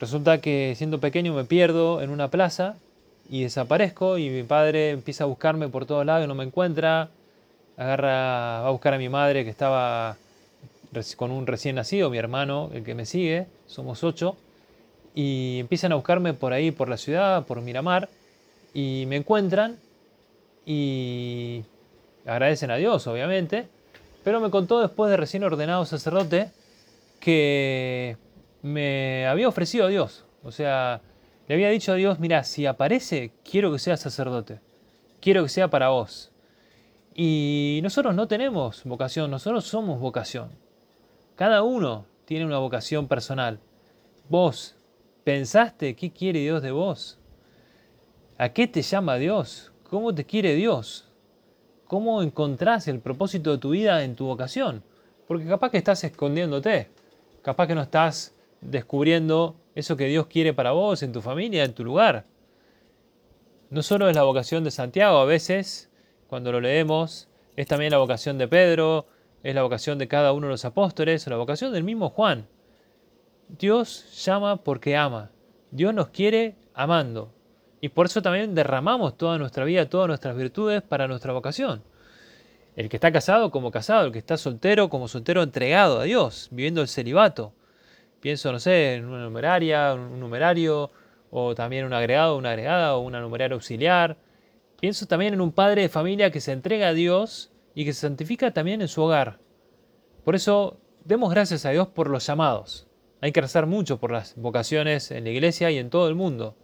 Resulta 0.00 0.40
que 0.40 0.72
siendo 0.76 0.98
pequeño 0.98 1.34
me 1.34 1.44
pierdo 1.44 2.00
en 2.00 2.08
una 2.08 2.30
plaza 2.30 2.78
y 3.30 3.44
desaparezco 3.44 4.18
y 4.18 4.28
mi 4.28 4.42
padre 4.42 4.90
empieza 4.90 5.24
a 5.24 5.28
buscarme 5.28 5.68
por 5.68 5.86
todos 5.86 6.04
lados 6.04 6.24
y 6.24 6.28
no 6.28 6.34
me 6.34 6.44
encuentra. 6.44 7.10
Agarra, 7.76 8.60
va 8.62 8.66
a 8.66 8.70
buscar 8.70 8.92
a 8.92 8.98
mi 8.98 9.08
madre 9.08 9.44
que 9.44 9.50
estaba 9.50 10.16
con 11.16 11.30
un 11.30 11.46
recién 11.46 11.76
nacido, 11.76 12.10
mi 12.10 12.18
hermano, 12.18 12.70
el 12.74 12.82
que 12.82 12.94
me 12.96 13.06
sigue, 13.06 13.46
somos 13.66 14.02
ocho, 14.02 14.36
y 15.14 15.58
empiezan 15.60 15.92
a 15.92 15.94
buscarme 15.94 16.34
por 16.34 16.52
ahí, 16.52 16.72
por 16.72 16.88
la 16.88 16.96
ciudad, 16.96 17.46
por 17.46 17.60
Miramar, 17.60 18.08
y 18.74 19.04
me 19.06 19.16
encuentran 19.16 19.78
y 20.66 21.62
agradecen 22.26 22.72
a 22.72 22.76
Dios, 22.76 23.06
obviamente, 23.06 23.68
pero 24.24 24.40
me 24.40 24.50
contó 24.50 24.80
después 24.80 25.08
de 25.08 25.16
recién 25.16 25.44
ordenado 25.44 25.84
sacerdote 25.86 26.50
que 27.20 28.16
me 28.62 29.26
había 29.28 29.48
ofrecido 29.48 29.86
a 29.86 29.88
Dios. 29.88 30.24
O 30.42 30.50
sea, 30.50 31.00
le 31.50 31.54
había 31.54 31.70
dicho 31.70 31.90
a 31.90 31.96
Dios, 31.96 32.20
mira, 32.20 32.44
si 32.44 32.64
aparece, 32.64 33.32
quiero 33.42 33.72
que 33.72 33.80
sea 33.80 33.96
sacerdote. 33.96 34.60
Quiero 35.20 35.42
que 35.42 35.48
sea 35.48 35.68
para 35.68 35.88
vos. 35.88 36.30
Y 37.12 37.80
nosotros 37.82 38.14
no 38.14 38.28
tenemos 38.28 38.84
vocación, 38.84 39.32
nosotros 39.32 39.64
somos 39.64 39.98
vocación. 39.98 40.50
Cada 41.34 41.64
uno 41.64 42.06
tiene 42.24 42.46
una 42.46 42.58
vocación 42.58 43.08
personal. 43.08 43.58
Vos, 44.28 44.76
¿pensaste 45.24 45.96
qué 45.96 46.12
quiere 46.12 46.38
Dios 46.38 46.62
de 46.62 46.70
vos? 46.70 47.18
¿A 48.38 48.50
qué 48.50 48.68
te 48.68 48.82
llama 48.82 49.16
Dios? 49.16 49.72
¿Cómo 49.82 50.14
te 50.14 50.24
quiere 50.24 50.54
Dios? 50.54 51.08
¿Cómo 51.88 52.22
encontrás 52.22 52.86
el 52.86 53.00
propósito 53.00 53.50
de 53.50 53.58
tu 53.58 53.70
vida 53.70 54.04
en 54.04 54.14
tu 54.14 54.26
vocación? 54.26 54.84
Porque 55.26 55.46
capaz 55.46 55.70
que 55.70 55.78
estás 55.78 56.04
escondiéndote, 56.04 56.90
capaz 57.42 57.66
que 57.66 57.74
no 57.74 57.82
estás 57.82 58.36
descubriendo 58.60 59.56
eso 59.74 59.96
que 59.96 60.06
Dios 60.06 60.26
quiere 60.26 60.52
para 60.52 60.72
vos, 60.72 61.02
en 61.02 61.12
tu 61.12 61.20
familia, 61.20 61.64
en 61.64 61.74
tu 61.74 61.84
lugar. 61.84 62.26
No 63.70 63.82
solo 63.82 64.08
es 64.08 64.16
la 64.16 64.24
vocación 64.24 64.64
de 64.64 64.70
Santiago, 64.70 65.18
a 65.18 65.24
veces, 65.24 65.90
cuando 66.26 66.52
lo 66.52 66.60
leemos, 66.60 67.28
es 67.56 67.66
también 67.66 67.92
la 67.92 67.98
vocación 67.98 68.38
de 68.38 68.48
Pedro, 68.48 69.06
es 69.42 69.54
la 69.54 69.62
vocación 69.62 69.98
de 69.98 70.08
cada 70.08 70.32
uno 70.32 70.48
de 70.48 70.52
los 70.52 70.64
apóstoles, 70.64 71.26
o 71.26 71.30
la 71.30 71.36
vocación 71.36 71.72
del 71.72 71.84
mismo 71.84 72.10
Juan. 72.10 72.46
Dios 73.48 74.24
llama 74.24 74.56
porque 74.56 74.96
ama. 74.96 75.30
Dios 75.70 75.94
nos 75.94 76.08
quiere 76.08 76.56
amando. 76.74 77.32
Y 77.80 77.88
por 77.88 78.06
eso 78.06 78.22
también 78.22 78.54
derramamos 78.54 79.16
toda 79.16 79.38
nuestra 79.38 79.64
vida, 79.64 79.88
todas 79.88 80.08
nuestras 80.08 80.36
virtudes 80.36 80.82
para 80.82 81.08
nuestra 81.08 81.32
vocación. 81.32 81.82
El 82.76 82.88
que 82.88 82.96
está 82.96 83.10
casado 83.10 83.50
como 83.50 83.70
casado, 83.70 84.06
el 84.06 84.12
que 84.12 84.18
está 84.18 84.36
soltero 84.36 84.88
como 84.88 85.08
soltero 85.08 85.42
entregado 85.42 86.00
a 86.00 86.04
Dios, 86.04 86.48
viviendo 86.50 86.82
el 86.82 86.88
celibato. 86.88 87.52
Pienso, 88.20 88.52
no 88.52 88.58
sé, 88.58 88.94
en 88.94 89.06
una 89.06 89.24
numeraria, 89.24 89.94
un 89.94 90.20
numerario, 90.20 90.90
o 91.30 91.54
también 91.54 91.86
un 91.86 91.92
agregado, 91.92 92.36
una 92.36 92.50
agregada, 92.50 92.96
o 92.96 93.00
una 93.00 93.20
numeraria 93.20 93.54
auxiliar. 93.54 94.16
Pienso 94.80 95.06
también 95.06 95.34
en 95.34 95.40
un 95.40 95.52
padre 95.52 95.82
de 95.82 95.88
familia 95.88 96.30
que 96.30 96.40
se 96.40 96.52
entrega 96.52 96.88
a 96.88 96.92
Dios 96.92 97.50
y 97.74 97.84
que 97.84 97.92
se 97.92 98.00
santifica 98.00 98.52
también 98.52 98.82
en 98.82 98.88
su 98.88 99.02
hogar. 99.02 99.38
Por 100.24 100.34
eso, 100.34 100.78
demos 101.04 101.30
gracias 101.30 101.64
a 101.64 101.70
Dios 101.70 101.88
por 101.88 102.10
los 102.10 102.26
llamados. 102.26 102.86
Hay 103.20 103.32
que 103.32 103.40
rezar 103.40 103.66
mucho 103.66 103.98
por 103.98 104.12
las 104.12 104.34
vocaciones 104.36 105.10
en 105.10 105.24
la 105.24 105.30
iglesia 105.30 105.70
y 105.70 105.78
en 105.78 105.90
todo 105.90 106.08
el 106.08 106.14
mundo. 106.14 106.56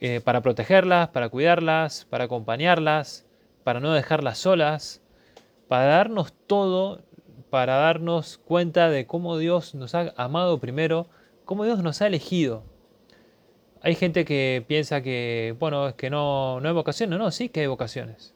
Eh, 0.00 0.20
para 0.22 0.40
protegerlas, 0.40 1.08
para 1.10 1.28
cuidarlas, 1.28 2.06
para 2.08 2.24
acompañarlas, 2.24 3.26
para 3.64 3.80
no 3.80 3.92
dejarlas 3.92 4.38
solas, 4.38 5.02
para 5.68 5.84
darnos 5.84 6.32
todo, 6.46 7.02
para 7.50 7.76
darnos 7.76 8.38
cuenta 8.38 8.88
de 8.88 9.06
cómo 9.06 9.36
Dios 9.36 9.74
nos 9.74 9.94
ha 9.94 10.14
amado 10.16 10.58
primero, 10.58 11.08
cómo 11.44 11.64
Dios 11.64 11.82
nos 11.82 12.00
ha 12.00 12.06
elegido. 12.06 12.62
Hay 13.82 13.94
gente 13.94 14.24
que 14.24 14.64
piensa 14.66 15.02
que, 15.02 15.54
bueno, 15.58 15.88
es 15.88 15.94
que 15.94 16.10
no, 16.10 16.60
no 16.60 16.68
hay 16.68 16.74
vocaciones. 16.74 17.18
No, 17.18 17.24
no, 17.24 17.30
sí 17.30 17.48
que 17.48 17.60
hay 17.60 17.66
vocaciones. 17.66 18.34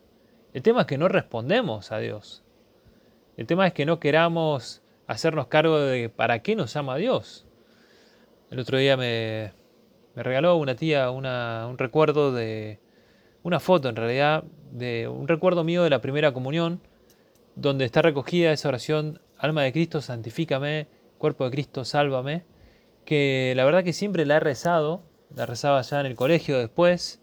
El 0.52 0.62
tema 0.62 0.82
es 0.82 0.86
que 0.86 0.98
no 0.98 1.08
respondemos 1.08 1.92
a 1.92 1.98
Dios. 1.98 2.42
El 3.36 3.46
tema 3.46 3.66
es 3.66 3.72
que 3.72 3.86
no 3.86 4.00
queramos 4.00 4.82
hacernos 5.06 5.48
cargo 5.48 5.78
de 5.78 6.08
para 6.08 6.40
qué 6.40 6.56
nos 6.56 6.72
llama 6.72 6.96
Dios. 6.96 7.46
El 8.50 8.58
otro 8.58 8.78
día 8.78 8.96
me, 8.96 9.52
me 10.14 10.22
regaló 10.22 10.56
una 10.56 10.76
tía 10.76 11.10
un 11.10 11.78
recuerdo 11.78 12.32
de, 12.32 12.78
una 13.44 13.60
foto 13.60 13.88
en 13.88 13.96
realidad, 13.96 14.44
de 14.72 15.06
un 15.06 15.28
recuerdo 15.28 15.64
mío 15.64 15.84
de 15.84 15.90
la 15.90 16.00
primera 16.00 16.32
comunión, 16.32 16.80
donde 17.56 17.84
está 17.84 18.02
recogida 18.02 18.52
esa 18.52 18.68
oración, 18.68 19.20
alma 19.38 19.62
de 19.62 19.72
Cristo, 19.72 20.00
santifícame, 20.00 20.88
cuerpo 21.18 21.44
de 21.44 21.50
Cristo, 21.50 21.84
sálvame, 21.84 22.44
que 23.04 23.52
la 23.56 23.64
verdad 23.64 23.84
que 23.84 23.92
siempre 23.92 24.26
la 24.26 24.36
he 24.36 24.40
rezado, 24.40 25.02
la 25.34 25.46
rezaba 25.46 25.82
ya 25.82 26.00
en 26.00 26.06
el 26.06 26.16
colegio 26.16 26.58
después, 26.58 27.20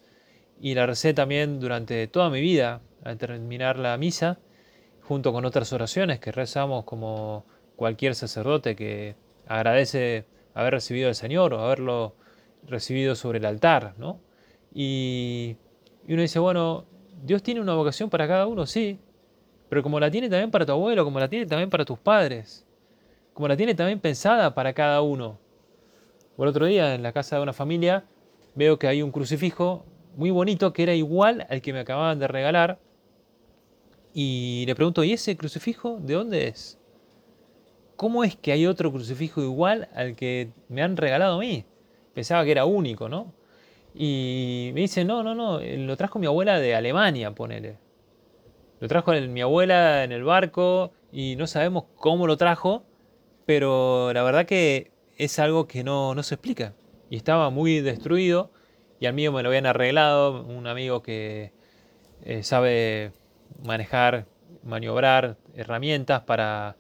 y 0.59 0.75
la 0.75 0.85
recé 0.85 1.13
también 1.13 1.59
durante 1.59 2.07
toda 2.07 2.29
mi 2.29 2.39
vida, 2.39 2.81
al 3.03 3.17
terminar 3.17 3.79
la 3.79 3.97
misa, 3.97 4.39
junto 5.01 5.33
con 5.33 5.43
otras 5.45 5.73
oraciones 5.73 6.19
que 6.19 6.31
rezamos 6.31 6.85
como 6.85 7.45
cualquier 7.75 8.13
sacerdote 8.15 8.75
que 8.75 9.15
agradece 9.47 10.25
haber 10.53 10.73
recibido 10.75 11.09
al 11.09 11.15
Señor 11.15 11.53
o 11.53 11.59
haberlo 11.59 12.15
recibido 12.67 13.15
sobre 13.15 13.39
el 13.39 13.45
altar, 13.45 13.95
¿no? 13.97 14.19
Y, 14.73 15.57
uno 16.07 16.21
dice, 16.21 16.39
bueno, 16.39 16.85
Dios 17.23 17.43
tiene 17.43 17.61
una 17.61 17.73
vocación 17.73 18.09
para 18.09 18.27
cada 18.27 18.47
uno, 18.47 18.65
sí, 18.65 18.99
pero 19.71 19.83
como 19.83 20.01
la 20.01 20.11
tiene 20.11 20.27
también 20.27 20.51
para 20.51 20.65
tu 20.65 20.73
abuelo, 20.73 21.05
como 21.05 21.17
la 21.17 21.29
tiene 21.29 21.45
también 21.45 21.69
para 21.69 21.85
tus 21.85 21.97
padres, 21.97 22.67
como 23.33 23.47
la 23.47 23.55
tiene 23.55 23.73
también 23.73 24.01
pensada 24.01 24.53
para 24.53 24.73
cada 24.73 25.01
uno. 25.01 25.39
Por 26.35 26.49
otro 26.49 26.65
día, 26.65 26.93
en 26.93 27.03
la 27.03 27.13
casa 27.13 27.37
de 27.37 27.41
una 27.41 27.53
familia, 27.53 28.03
veo 28.53 28.77
que 28.77 28.87
hay 28.89 29.01
un 29.01 29.13
crucifijo 29.13 29.85
muy 30.17 30.29
bonito 30.29 30.73
que 30.73 30.83
era 30.83 30.93
igual 30.93 31.47
al 31.49 31.61
que 31.61 31.71
me 31.71 31.79
acababan 31.79 32.19
de 32.19 32.27
regalar. 32.27 32.79
Y 34.13 34.65
le 34.67 34.75
pregunto, 34.75 35.05
¿y 35.05 35.13
ese 35.13 35.37
crucifijo 35.37 35.99
de 36.01 36.15
dónde 36.15 36.49
es? 36.49 36.77
¿Cómo 37.95 38.25
es 38.25 38.35
que 38.35 38.51
hay 38.51 38.65
otro 38.65 38.91
crucifijo 38.91 39.41
igual 39.41 39.87
al 39.95 40.17
que 40.17 40.51
me 40.67 40.81
han 40.81 40.97
regalado 40.97 41.37
a 41.37 41.39
mí? 41.39 41.63
pensaba 42.13 42.43
que 42.43 42.51
era 42.51 42.65
único, 42.65 43.07
¿no? 43.07 43.31
Y 43.95 44.71
me 44.73 44.81
dice, 44.81 45.05
no, 45.05 45.23
no, 45.23 45.33
no, 45.33 45.61
lo 45.61 45.95
trajo 45.95 46.19
mi 46.19 46.27
abuela 46.27 46.59
de 46.59 46.75
Alemania, 46.75 47.31
ponele. 47.31 47.77
Lo 48.81 48.87
trajo 48.87 49.11
mi 49.11 49.41
abuela 49.41 50.03
en 50.03 50.11
el 50.11 50.23
barco 50.23 50.91
y 51.11 51.35
no 51.35 51.45
sabemos 51.45 51.83
cómo 51.97 52.25
lo 52.25 52.35
trajo, 52.35 52.83
pero 53.45 54.11
la 54.11 54.23
verdad 54.23 54.47
que 54.47 54.89
es 55.17 55.37
algo 55.37 55.67
que 55.67 55.83
no, 55.83 56.15
no 56.15 56.23
se 56.23 56.33
explica. 56.33 56.73
Y 57.07 57.15
estaba 57.15 57.51
muy 57.51 57.81
destruido 57.81 58.51
y 58.99 59.05
al 59.05 59.13
mío 59.13 59.31
me 59.31 59.43
lo 59.43 59.49
habían 59.49 59.67
arreglado, 59.67 60.43
un 60.43 60.65
amigo 60.65 61.03
que 61.03 61.53
eh, 62.23 62.41
sabe 62.41 63.11
manejar, 63.63 64.25
maniobrar 64.63 65.37
herramientas 65.53 66.21
para 66.21 66.75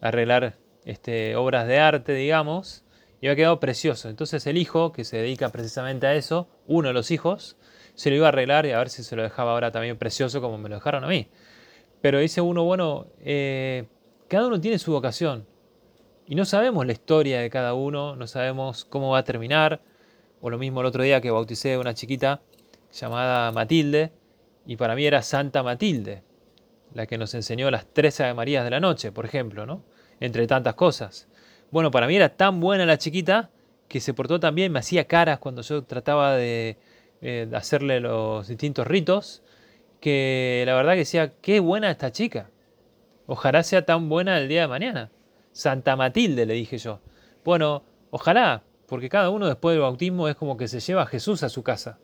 arreglar 0.00 0.56
este, 0.86 1.36
obras 1.36 1.66
de 1.66 1.80
arte, 1.80 2.14
digamos, 2.14 2.82
y 3.20 3.26
había 3.26 3.36
quedado 3.36 3.60
precioso. 3.60 4.08
Entonces 4.08 4.46
el 4.46 4.56
hijo, 4.56 4.92
que 4.92 5.04
se 5.04 5.18
dedica 5.18 5.50
precisamente 5.50 6.06
a 6.06 6.14
eso, 6.14 6.48
uno 6.66 6.88
de 6.88 6.94
los 6.94 7.10
hijos, 7.10 7.58
se 7.94 8.08
lo 8.08 8.16
iba 8.16 8.26
a 8.26 8.28
arreglar 8.30 8.64
y 8.64 8.70
a 8.70 8.78
ver 8.78 8.88
si 8.88 9.02
se 9.02 9.16
lo 9.16 9.22
dejaba 9.22 9.52
ahora 9.52 9.70
también 9.70 9.98
precioso 9.98 10.40
como 10.40 10.56
me 10.56 10.70
lo 10.70 10.76
dejaron 10.76 11.04
a 11.04 11.08
mí. 11.08 11.28
Pero 12.02 12.18
dice 12.18 12.40
uno, 12.40 12.64
bueno, 12.64 13.06
eh, 13.20 13.86
cada 14.28 14.48
uno 14.48 14.60
tiene 14.60 14.78
su 14.78 14.92
vocación 14.92 15.46
y 16.26 16.34
no 16.34 16.44
sabemos 16.44 16.84
la 16.84 16.92
historia 16.92 17.40
de 17.40 17.48
cada 17.48 17.74
uno, 17.74 18.16
no 18.16 18.26
sabemos 18.26 18.84
cómo 18.84 19.10
va 19.10 19.18
a 19.18 19.24
terminar. 19.24 19.80
O 20.40 20.50
lo 20.50 20.58
mismo 20.58 20.80
el 20.80 20.86
otro 20.86 21.04
día 21.04 21.20
que 21.20 21.30
bauticé 21.30 21.74
a 21.74 21.78
una 21.78 21.94
chiquita 21.94 22.42
llamada 22.92 23.52
Matilde 23.52 24.12
y 24.66 24.76
para 24.76 24.96
mí 24.96 25.06
era 25.06 25.22
Santa 25.22 25.62
Matilde, 25.62 26.24
la 26.92 27.06
que 27.06 27.16
nos 27.16 27.34
enseñó 27.34 27.70
las 27.70 27.86
tres 27.86 28.20
Ave 28.20 28.34
Marías 28.34 28.64
de 28.64 28.70
la 28.70 28.80
noche, 28.80 29.12
por 29.12 29.24
ejemplo, 29.24 29.66
¿no? 29.66 29.84
Entre 30.18 30.46
tantas 30.48 30.74
cosas. 30.74 31.28
Bueno, 31.70 31.92
para 31.92 32.08
mí 32.08 32.16
era 32.16 32.30
tan 32.30 32.58
buena 32.58 32.84
la 32.84 32.98
chiquita 32.98 33.50
que 33.86 34.00
se 34.00 34.12
portó 34.14 34.40
tan 34.40 34.54
bien, 34.54 34.72
me 34.72 34.80
hacía 34.80 35.06
caras 35.06 35.38
cuando 35.38 35.62
yo 35.62 35.84
trataba 35.84 36.34
de, 36.34 36.78
eh, 37.20 37.48
hacerle 37.52 38.00
los 38.00 38.48
distintos 38.48 38.86
ritos, 38.86 39.42
que 40.02 40.64
la 40.66 40.74
verdad 40.74 40.92
que 40.92 40.98
decía, 40.98 41.32
qué 41.40 41.60
buena 41.60 41.90
esta 41.90 42.10
chica. 42.10 42.50
Ojalá 43.26 43.62
sea 43.62 43.86
tan 43.86 44.08
buena 44.08 44.36
el 44.36 44.48
día 44.48 44.62
de 44.62 44.68
mañana. 44.68 45.10
Santa 45.52 45.94
Matilde, 45.94 46.44
le 46.44 46.54
dije 46.54 46.76
yo. 46.76 46.98
Bueno, 47.44 47.84
ojalá, 48.10 48.64
porque 48.88 49.08
cada 49.08 49.30
uno 49.30 49.46
después 49.46 49.74
del 49.74 49.82
bautismo 49.82 50.28
es 50.28 50.34
como 50.34 50.56
que 50.56 50.66
se 50.66 50.80
lleva 50.80 51.02
a 51.02 51.06
Jesús 51.06 51.44
a 51.44 51.48
su 51.48 51.62
casa. 51.62 52.00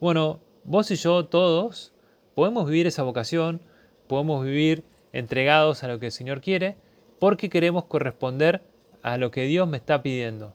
Bueno, 0.00 0.40
vos 0.64 0.90
y 0.90 0.96
yo, 0.96 1.24
todos, 1.24 1.94
podemos 2.34 2.66
vivir 2.66 2.86
esa 2.86 3.04
vocación, 3.04 3.62
podemos 4.06 4.44
vivir 4.44 4.84
entregados 5.14 5.82
a 5.82 5.88
lo 5.88 5.98
que 5.98 6.06
el 6.06 6.12
Señor 6.12 6.42
quiere, 6.42 6.76
porque 7.18 7.48
queremos 7.48 7.86
corresponder 7.86 8.62
a 9.02 9.16
lo 9.16 9.30
que 9.30 9.44
Dios 9.44 9.66
me 9.66 9.78
está 9.78 10.02
pidiendo. 10.02 10.54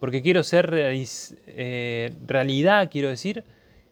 Porque 0.00 0.22
quiero 0.22 0.42
ser 0.42 0.70
eh, 0.74 2.12
realidad, 2.26 2.90
quiero 2.90 3.10
decir, 3.10 3.44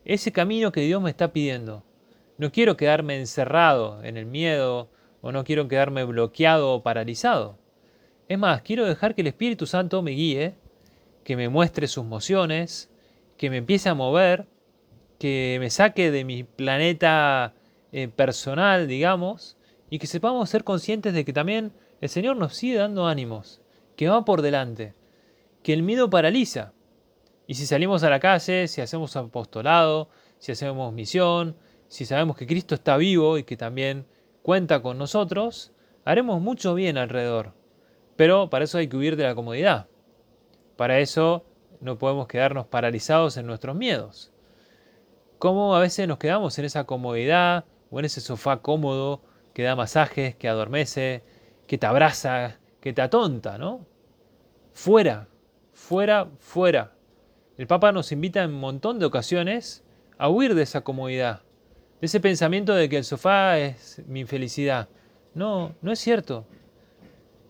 ese 0.04 0.32
camino 0.32 0.72
que 0.72 0.80
Dios 0.80 1.00
me 1.00 1.10
está 1.10 1.32
pidiendo. 1.32 1.84
No 2.36 2.50
quiero 2.50 2.76
quedarme 2.76 3.18
encerrado 3.18 4.02
en 4.02 4.16
el 4.16 4.26
miedo 4.26 4.88
o 5.20 5.32
no 5.32 5.44
quiero 5.44 5.68
quedarme 5.68 6.04
bloqueado 6.04 6.72
o 6.72 6.82
paralizado. 6.82 7.58
Es 8.28 8.38
más, 8.38 8.62
quiero 8.62 8.86
dejar 8.86 9.14
que 9.14 9.20
el 9.20 9.28
Espíritu 9.28 9.66
Santo 9.66 10.02
me 10.02 10.12
guíe, 10.12 10.54
que 11.24 11.36
me 11.36 11.48
muestre 11.48 11.86
sus 11.86 12.04
mociones, 12.04 12.90
que 13.36 13.50
me 13.50 13.58
empiece 13.58 13.88
a 13.88 13.94
mover, 13.94 14.46
que 15.18 15.58
me 15.60 15.70
saque 15.70 16.10
de 16.10 16.24
mi 16.24 16.42
planeta 16.42 17.54
eh, 17.92 18.08
personal, 18.08 18.88
digamos, 18.88 19.56
y 19.90 19.98
que 19.98 20.06
sepamos 20.06 20.50
ser 20.50 20.64
conscientes 20.64 21.14
de 21.14 21.24
que 21.24 21.32
también 21.32 21.72
el 22.00 22.08
Señor 22.08 22.36
nos 22.36 22.54
sigue 22.54 22.76
dando 22.76 23.06
ánimos, 23.06 23.60
que 23.96 24.08
va 24.08 24.24
por 24.24 24.42
delante, 24.42 24.94
que 25.62 25.72
el 25.72 25.82
miedo 25.82 26.10
paraliza. 26.10 26.72
Y 27.46 27.54
si 27.54 27.66
salimos 27.66 28.02
a 28.02 28.10
la 28.10 28.20
calle, 28.20 28.68
si 28.68 28.80
hacemos 28.80 29.14
apostolado, 29.16 30.08
si 30.38 30.52
hacemos 30.52 30.92
misión, 30.92 31.56
si 31.94 32.06
sabemos 32.06 32.36
que 32.36 32.48
Cristo 32.48 32.74
está 32.74 32.96
vivo 32.96 33.38
y 33.38 33.44
que 33.44 33.56
también 33.56 34.04
cuenta 34.42 34.82
con 34.82 34.98
nosotros, 34.98 35.70
haremos 36.04 36.40
mucho 36.40 36.74
bien 36.74 36.98
alrededor. 36.98 37.52
Pero 38.16 38.50
para 38.50 38.64
eso 38.64 38.78
hay 38.78 38.88
que 38.88 38.96
huir 38.96 39.14
de 39.14 39.22
la 39.22 39.36
comodidad. 39.36 39.86
Para 40.74 40.98
eso 40.98 41.44
no 41.80 41.96
podemos 41.96 42.26
quedarnos 42.26 42.66
paralizados 42.66 43.36
en 43.36 43.46
nuestros 43.46 43.76
miedos. 43.76 44.32
Como 45.38 45.76
a 45.76 45.78
veces 45.78 46.08
nos 46.08 46.18
quedamos 46.18 46.58
en 46.58 46.64
esa 46.64 46.82
comodidad 46.82 47.64
o 47.92 48.00
en 48.00 48.06
ese 48.06 48.20
sofá 48.20 48.60
cómodo 48.60 49.22
que 49.52 49.62
da 49.62 49.76
masajes, 49.76 50.34
que 50.34 50.48
adormece, 50.48 51.22
que 51.68 51.78
te 51.78 51.86
abraza, 51.86 52.58
que 52.80 52.92
te 52.92 53.02
atonta, 53.02 53.56
¿no? 53.56 53.86
Fuera, 54.72 55.28
fuera, 55.72 56.28
fuera. 56.40 56.96
El 57.56 57.68
Papa 57.68 57.92
nos 57.92 58.10
invita 58.10 58.42
en 58.42 58.50
un 58.52 58.58
montón 58.58 58.98
de 58.98 59.06
ocasiones 59.06 59.84
a 60.18 60.28
huir 60.28 60.56
de 60.56 60.62
esa 60.64 60.80
comodidad, 60.80 61.43
ese 62.04 62.20
pensamiento 62.20 62.75
de 62.75 62.88
que 62.88 62.99
el 62.99 63.04
sofá 63.04 63.58
es 63.58 64.02
mi 64.06 64.25
felicidad. 64.25 64.88
No, 65.34 65.75
no 65.82 65.92
es 65.92 65.99
cierto. 65.99 66.46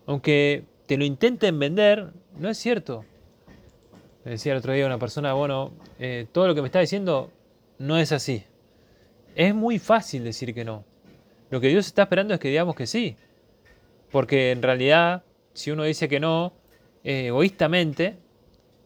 Aunque 0.05 0.63
te 0.85 0.97
lo 0.97 1.05
intenten 1.05 1.57
vender, 1.59 2.11
no 2.37 2.49
es 2.49 2.57
cierto. 2.57 3.05
Me 4.23 4.31
decía 4.31 4.53
el 4.53 4.59
otro 4.59 4.73
día 4.73 4.85
una 4.85 4.99
persona, 4.99 5.33
bueno, 5.33 5.73
eh, 5.99 6.27
todo 6.31 6.47
lo 6.47 6.55
que 6.55 6.61
me 6.61 6.67
está 6.67 6.79
diciendo 6.79 7.31
no 7.77 7.97
es 7.97 8.11
así. 8.11 8.43
Es 9.35 9.53
muy 9.53 9.79
fácil 9.79 10.23
decir 10.23 10.53
que 10.53 10.65
no. 10.65 10.83
Lo 11.49 11.59
que 11.61 11.67
Dios 11.67 11.85
está 11.85 12.03
esperando 12.03 12.33
es 12.33 12.39
que 12.39 12.49
digamos 12.49 12.75
que 12.75 12.87
sí. 12.87 13.15
Porque 14.11 14.51
en 14.51 14.61
realidad, 14.61 15.23
si 15.53 15.71
uno 15.71 15.83
dice 15.83 16.07
que 16.07 16.19
no, 16.19 16.53
eh, 17.03 17.27
egoístamente, 17.27 18.17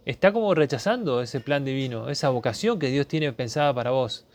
está 0.06 0.32
como 0.34 0.54
rechazando 0.56 1.22
ese 1.22 1.40
plan 1.40 1.64
divino, 1.64 2.10
esa 2.10 2.30
vocación 2.30 2.80
que 2.80 2.88
Dios 2.88 3.08
tiene 3.08 3.32
pensada 3.32 3.74
para 3.74 3.92
vos, 3.92 4.26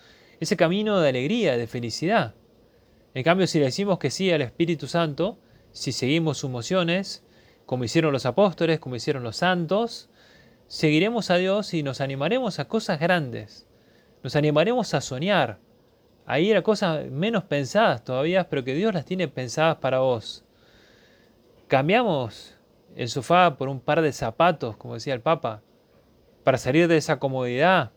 ese 0.45 0.57
camino 0.57 1.01
de 1.01 1.09
alegría, 1.09 1.57
de 1.57 1.67
felicidad. 1.67 2.35
En 3.15 3.23
cambio, 3.23 3.47
si 3.47 3.59
le 3.59 3.67
decimos 3.67 3.99
que 3.99 4.11
sí 4.11 4.31
al 4.31 4.43
Espíritu 4.43 4.87
Santo, 4.87 5.39
si 5.73 5.93
seguimos 5.93 6.39
sus 6.39 6.51
mociones, 6.51 7.25
como 7.67 7.85
hicieron 7.85 8.13
los 8.13 8.27
apóstoles, 8.27 8.79
como 8.79 8.97
hicieron 8.97 9.23
los 9.23 9.37
santos, 9.37 10.11
seguiremos 10.67 11.31
a 11.31 11.37
Dios 11.37 11.75
y 11.75 11.83
nos 11.83 12.01
animaremos 12.01 12.59
a 12.59 12.67
cosas 12.67 13.01
grandes. 13.01 13.67
Nos 14.23 14.37
animaremos 14.37 14.95
a 14.95 15.01
soñar, 15.01 15.59
a 16.27 16.41
ir 16.41 16.57
a 16.57 16.63
cosas 16.63 17.11
menos 17.11 17.45
pensadas 17.45 18.05
todavía, 18.05 18.49
pero 18.49 18.65
que 18.65 18.75
Dios 18.75 18.95
las 18.95 19.05
tiene 19.05 19.29
pensadas 19.29 19.77
para 19.77 20.01
vos. 20.01 20.45
Cambiamos 21.69 22.55
el 22.97 23.09
sofá 23.09 23.57
por 23.57 23.69
un 23.69 23.81
par 23.81 24.03
de 24.03 24.13
zapatos, 24.13 24.77
como 24.77 24.95
decía 24.95 25.15
el 25.15 25.21
Papa, 25.21 25.63
para 26.43 26.59
salir 26.59 26.89
de 26.89 26.97
esa 26.97 27.19
comodidad, 27.19 27.93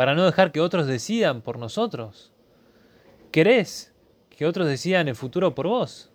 para 0.00 0.14
no 0.14 0.24
dejar 0.24 0.50
que 0.50 0.62
otros 0.62 0.86
decidan 0.86 1.42
por 1.42 1.58
nosotros. 1.58 2.32
¿Querés 3.32 3.92
que 4.30 4.46
otros 4.46 4.66
decidan 4.66 5.08
el 5.08 5.14
futuro 5.14 5.54
por 5.54 5.66
vos? 5.66 6.10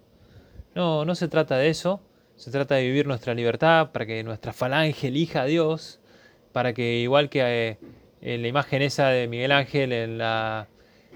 No, 0.74 1.06
no 1.06 1.14
se 1.14 1.28
trata 1.28 1.56
de 1.58 1.70
eso, 1.70 2.02
se 2.36 2.50
trata 2.50 2.74
de 2.74 2.82
vivir 2.82 3.06
nuestra 3.06 3.36
libertad 3.36 3.92
para 3.92 4.08
que 4.08 4.24
nuestra 4.24 4.54
falange 4.54 5.10
elija 5.10 5.44
a 5.44 5.46
Dios, 5.46 6.00
para 6.52 6.74
que 6.74 6.96
igual 6.98 7.30
que 7.30 7.78
eh, 8.22 8.38
la 8.40 8.48
imagen 8.48 8.82
esa 8.82 9.10
de 9.10 9.28
Miguel 9.28 9.52
Ángel 9.52 9.94
en 9.94 10.18
la 10.18 10.68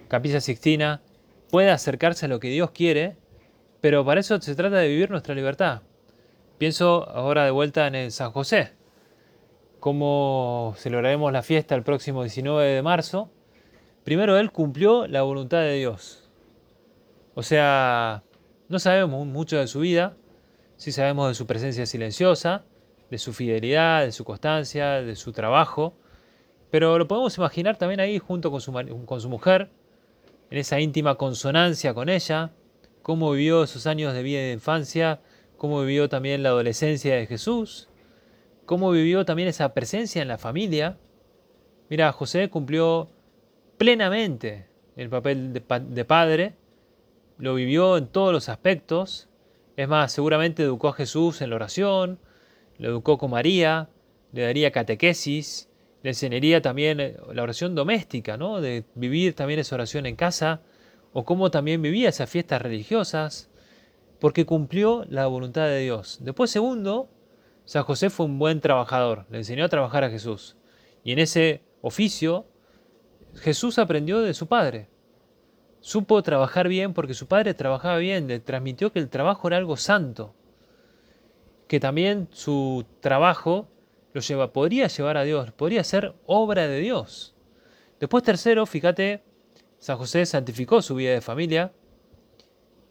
Capilla 0.07 0.39
Sixtina, 0.39 1.01
pueda 1.49 1.73
acercarse 1.73 2.27
a 2.27 2.29
lo 2.29 2.39
que 2.39 2.49
Dios 2.49 2.69
quiere, 2.69 3.17
pero 3.81 4.05
para 4.05 4.19
eso 4.19 4.39
se 4.39 4.53
trata 4.53 4.75
de 4.75 4.89
vivir 4.89 5.09
nuestra 5.09 5.33
libertad. 5.33 5.81
Pienso 6.59 7.09
ahora 7.09 7.45
de 7.45 7.49
vuelta 7.49 7.87
en 7.87 7.95
el 7.95 8.11
San 8.11 8.29
José, 8.29 8.73
cómo 9.79 10.73
celebraremos 10.77 11.31
la 11.31 11.41
fiesta 11.41 11.75
el 11.75 11.83
próximo 11.83 12.23
19 12.23 12.67
de 12.67 12.81
marzo. 12.81 13.31
Primero 14.03 14.37
él 14.37 14.51
cumplió 14.51 15.07
la 15.07 15.21
voluntad 15.21 15.59
de 15.61 15.75
Dios. 15.75 16.29
O 17.35 17.43
sea, 17.43 18.23
no 18.67 18.79
sabemos 18.79 19.25
mucho 19.25 19.57
de 19.57 19.67
su 19.67 19.79
vida, 19.79 20.17
sí 20.77 20.91
sabemos 20.91 21.29
de 21.29 21.35
su 21.35 21.47
presencia 21.47 21.85
silenciosa, 21.85 22.65
de 23.09 23.17
su 23.17 23.33
fidelidad, 23.33 24.03
de 24.03 24.11
su 24.11 24.23
constancia, 24.25 25.01
de 25.01 25.15
su 25.15 25.31
trabajo, 25.31 25.93
pero 26.69 26.97
lo 26.97 27.07
podemos 27.07 27.37
imaginar 27.37 27.77
también 27.77 27.99
ahí 27.99 28.19
junto 28.19 28.51
con 28.51 28.61
su, 28.61 28.71
con 29.05 29.21
su 29.21 29.29
mujer, 29.29 29.71
en 30.51 30.57
esa 30.57 30.79
íntima 30.79 31.15
consonancia 31.15 31.93
con 31.93 32.09
ella, 32.09 32.51
cómo 33.01 33.31
vivió 33.31 33.65
sus 33.67 33.87
años 33.87 34.13
de 34.13 34.23
vida 34.23 34.39
de 34.39 34.53
infancia, 34.53 35.19
cómo 35.57 35.81
vivió 35.81 36.09
también 36.09 36.43
la 36.43 36.49
adolescencia 36.49 37.15
de 37.15 37.25
Jesús, 37.27 37.88
cómo 38.69 38.91
vivió 38.91 39.25
también 39.25 39.49
esa 39.49 39.73
presencia 39.73 40.21
en 40.21 40.27
la 40.27 40.37
familia. 40.37 40.95
Mira, 41.89 42.11
José 42.11 42.51
cumplió 42.51 43.09
plenamente 43.79 44.67
el 44.95 45.09
papel 45.09 45.53
de, 45.53 46.05
padre, 46.05 46.53
lo 47.39 47.55
vivió 47.55 47.97
en 47.97 48.05
todos 48.05 48.31
los 48.31 48.47
aspectos, 48.47 49.27
es 49.75 49.87
más, 49.87 50.11
seguramente 50.11 50.61
educó 50.61 50.89
a 50.89 50.93
Jesús 50.93 51.41
en 51.41 51.49
la 51.49 51.55
oración, 51.55 52.19
lo 52.77 52.89
educó 52.89 53.17
con 53.17 53.31
María, 53.31 53.89
le 54.33 54.43
daría 54.43 54.71
catequesis, 54.71 55.67
le 56.03 56.11
enseñaría 56.11 56.61
también 56.61 56.99
eh, 56.99 57.17
la 57.33 57.41
oración 57.41 57.73
doméstica, 57.73 58.37
¿no? 58.37 58.61
de 58.61 58.83
vivir 58.93 59.33
también 59.33 59.59
esa 59.59 59.73
oración 59.73 60.05
en 60.05 60.15
casa, 60.15 60.61
o 61.11 61.25
cómo 61.25 61.49
también 61.49 61.81
vivía 61.81 62.09
esas 62.09 62.29
fiestas 62.29 62.61
religiosas, 62.61 63.49
porque 64.19 64.45
cumplió 64.45 65.05
la 65.09 65.25
voluntad 65.25 65.65
de 65.65 65.79
Dios. 65.79 66.19
Después, 66.21 66.51
segundo, 66.51 67.09
San 67.69 67.83
José 67.83 68.09
fue 68.09 68.25
un 68.25 68.39
buen 68.39 68.61
trabajador, 68.61 69.27
le 69.29 69.37
enseñó 69.37 69.63
a 69.63 69.69
trabajar 69.69 70.03
a 70.03 70.09
Jesús. 70.09 70.57
Y 71.03 71.11
en 71.11 71.19
ese 71.19 71.61
oficio, 71.83 72.47
Jesús 73.35 73.77
aprendió 73.77 74.21
de 74.21 74.33
su 74.33 74.47
padre. 74.47 74.89
Supo 75.79 76.23
trabajar 76.23 76.67
bien 76.67 76.95
porque 76.95 77.13
su 77.13 77.27
padre 77.27 77.53
trabajaba 77.53 77.97
bien, 77.99 78.27
le 78.27 78.39
transmitió 78.39 78.91
que 78.91 78.97
el 78.97 79.07
trabajo 79.07 79.47
era 79.47 79.57
algo 79.57 79.77
santo, 79.77 80.33
que 81.67 81.79
también 81.79 82.27
su 82.31 82.87
trabajo 83.01 83.67
lo 84.13 84.21
lleva, 84.21 84.51
podría 84.51 84.87
llevar 84.87 85.17
a 85.17 85.23
Dios, 85.23 85.51
podría 85.51 85.83
ser 85.83 86.15
obra 86.25 86.67
de 86.67 86.79
Dios. 86.79 87.35
Después 87.99 88.23
tercero, 88.23 88.65
fíjate, 88.65 89.21
San 89.77 89.99
José 89.99 90.25
santificó 90.25 90.81
su 90.81 90.95
vida 90.95 91.11
de 91.11 91.21
familia 91.21 91.71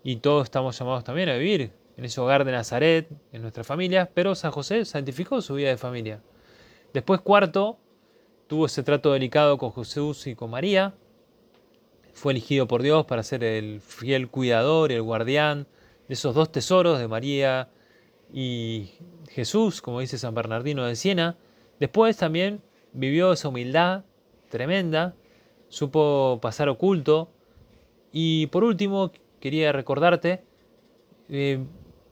y 0.04 0.18
todos 0.18 0.44
estamos 0.44 0.78
llamados 0.78 1.02
también 1.02 1.30
a 1.30 1.34
vivir 1.34 1.72
en 1.98 2.04
ese 2.04 2.20
hogar 2.20 2.44
de 2.44 2.52
Nazaret, 2.52 3.08
en 3.32 3.42
nuestras 3.42 3.66
familias, 3.66 4.08
pero 4.14 4.36
San 4.36 4.52
José 4.52 4.84
santificó 4.84 5.42
su 5.42 5.54
vida 5.54 5.68
de 5.68 5.76
familia. 5.76 6.22
Después 6.94 7.20
cuarto, 7.20 7.76
tuvo 8.46 8.66
ese 8.66 8.84
trato 8.84 9.12
delicado 9.12 9.58
con 9.58 9.74
Jesús 9.74 10.28
y 10.28 10.36
con 10.36 10.50
María, 10.50 10.94
fue 12.14 12.32
elegido 12.32 12.68
por 12.68 12.82
Dios 12.82 13.04
para 13.04 13.24
ser 13.24 13.42
el 13.42 13.80
fiel 13.80 14.28
cuidador 14.28 14.92
y 14.92 14.94
el 14.94 15.02
guardián 15.02 15.66
de 16.06 16.14
esos 16.14 16.34
dos 16.36 16.50
tesoros 16.52 17.00
de 17.00 17.08
María 17.08 17.68
y 18.32 18.92
Jesús, 19.30 19.82
como 19.82 20.00
dice 20.00 20.18
San 20.18 20.34
Bernardino 20.34 20.84
de 20.84 20.94
Siena, 20.94 21.36
después 21.80 22.16
también 22.16 22.62
vivió 22.92 23.32
esa 23.32 23.48
humildad 23.48 24.04
tremenda, 24.48 25.14
supo 25.68 26.38
pasar 26.40 26.68
oculto. 26.68 27.30
Y 28.12 28.46
por 28.46 28.64
último 28.64 29.10
quería 29.40 29.72
recordarte, 29.72 30.42
eh, 31.28 31.58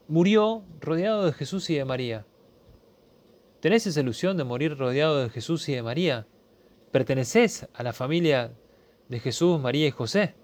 murió 0.08 0.64
rodeado 0.80 1.26
de 1.26 1.32
Jesús 1.32 1.68
y 1.70 1.74
de 1.76 1.84
María. 1.84 2.26
¿Tenés 3.60 3.86
esa 3.86 4.00
ilusión 4.00 4.36
de 4.36 4.44
morir 4.44 4.76
rodeado 4.76 5.22
de 5.22 5.30
Jesús 5.30 5.68
y 5.68 5.74
de 5.74 5.82
María? 5.82 6.26
¿Pertenecés 6.92 7.68
a 7.74 7.82
la 7.82 7.92
familia 7.92 8.52
de 9.08 9.20
Jesús, 9.20 9.60
María 9.60 9.86
y 9.86 9.90
José? 9.90 10.34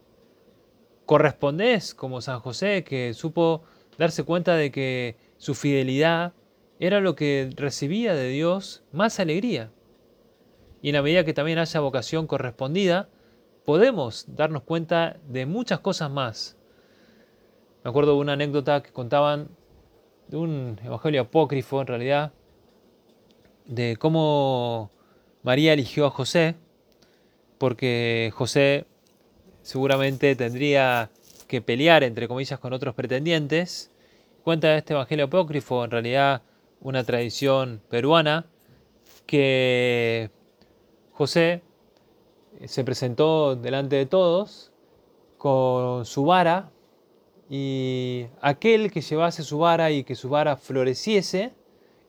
¿Correspondés 1.07 1.94
como 1.94 2.20
San 2.20 2.40
José 2.40 2.85
que 2.85 3.14
supo 3.14 3.62
darse 3.98 4.25
cuenta 4.25 4.57
de 4.57 4.70
que 4.70 5.16
su 5.37 5.55
fidelidad 5.55 6.33
era 6.79 7.01
lo 7.01 7.14
que 7.14 7.51
recibía 7.55 8.12
de 8.14 8.29
Dios 8.29 8.83
más 8.90 9.20
alegría. 9.20 9.70
Y 10.81 10.88
en 10.88 10.96
la 10.96 11.03
medida 11.03 11.25
que 11.25 11.33
también 11.33 11.59
haya 11.59 11.79
vocación 11.79 12.27
correspondida, 12.27 13.09
podemos 13.64 14.25
darnos 14.27 14.64
cuenta 14.64 15.20
de 15.29 15.46
muchas 15.46 15.79
cosas 15.79 16.11
más. 16.11 16.59
Me 17.85 17.90
acuerdo 17.90 18.12
de 18.12 18.18
una 18.18 18.35
anécdota 18.35 18.83
que 18.83 18.92
contaban 18.92 19.49
de 20.29 20.37
un 20.37 20.81
evangelio 20.85 21.23
apócrifo 21.23 21.81
en 21.81 21.87
realidad, 21.87 22.33
de 23.66 23.97
cómo 23.97 24.90
María 25.42 25.73
eligió 25.73 26.07
a 26.07 26.11
José, 26.11 26.55
porque 27.59 28.31
José 28.35 28.87
seguramente 29.62 30.37
tendría 30.37 31.11
que 31.49 31.61
pelear, 31.61 32.05
entre 32.05 32.29
comillas, 32.29 32.59
con 32.59 32.73
otros 32.73 32.95
pretendientes, 32.95 33.92
Cuenta 34.42 34.77
este 34.77 34.92
Evangelio 34.92 35.27
apócrifo, 35.27 35.85
en 35.85 35.92
realidad 35.92 36.42
una 36.81 37.05
tradición 37.05 37.81
peruana, 37.88 38.47
que 39.25 40.31
José 41.12 41.62
se 42.64 42.83
presentó 42.83 43.55
delante 43.55 43.95
de 43.95 44.07
todos 44.07 44.73
con 45.38 46.05
su 46.07 46.25
vara 46.25 46.73
y 47.55 48.29
aquel 48.41 48.91
que 48.91 49.03
llevase 49.03 49.43
su 49.43 49.59
vara 49.59 49.91
y 49.91 50.05
que 50.05 50.15
su 50.15 50.31
vara 50.31 50.57
floreciese, 50.57 51.53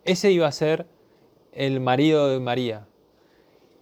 ese 0.05 0.31
iba 0.31 0.47
a 0.47 0.51
ser 0.53 0.85
el 1.51 1.81
marido 1.81 2.29
de 2.29 2.39
María. 2.39 2.87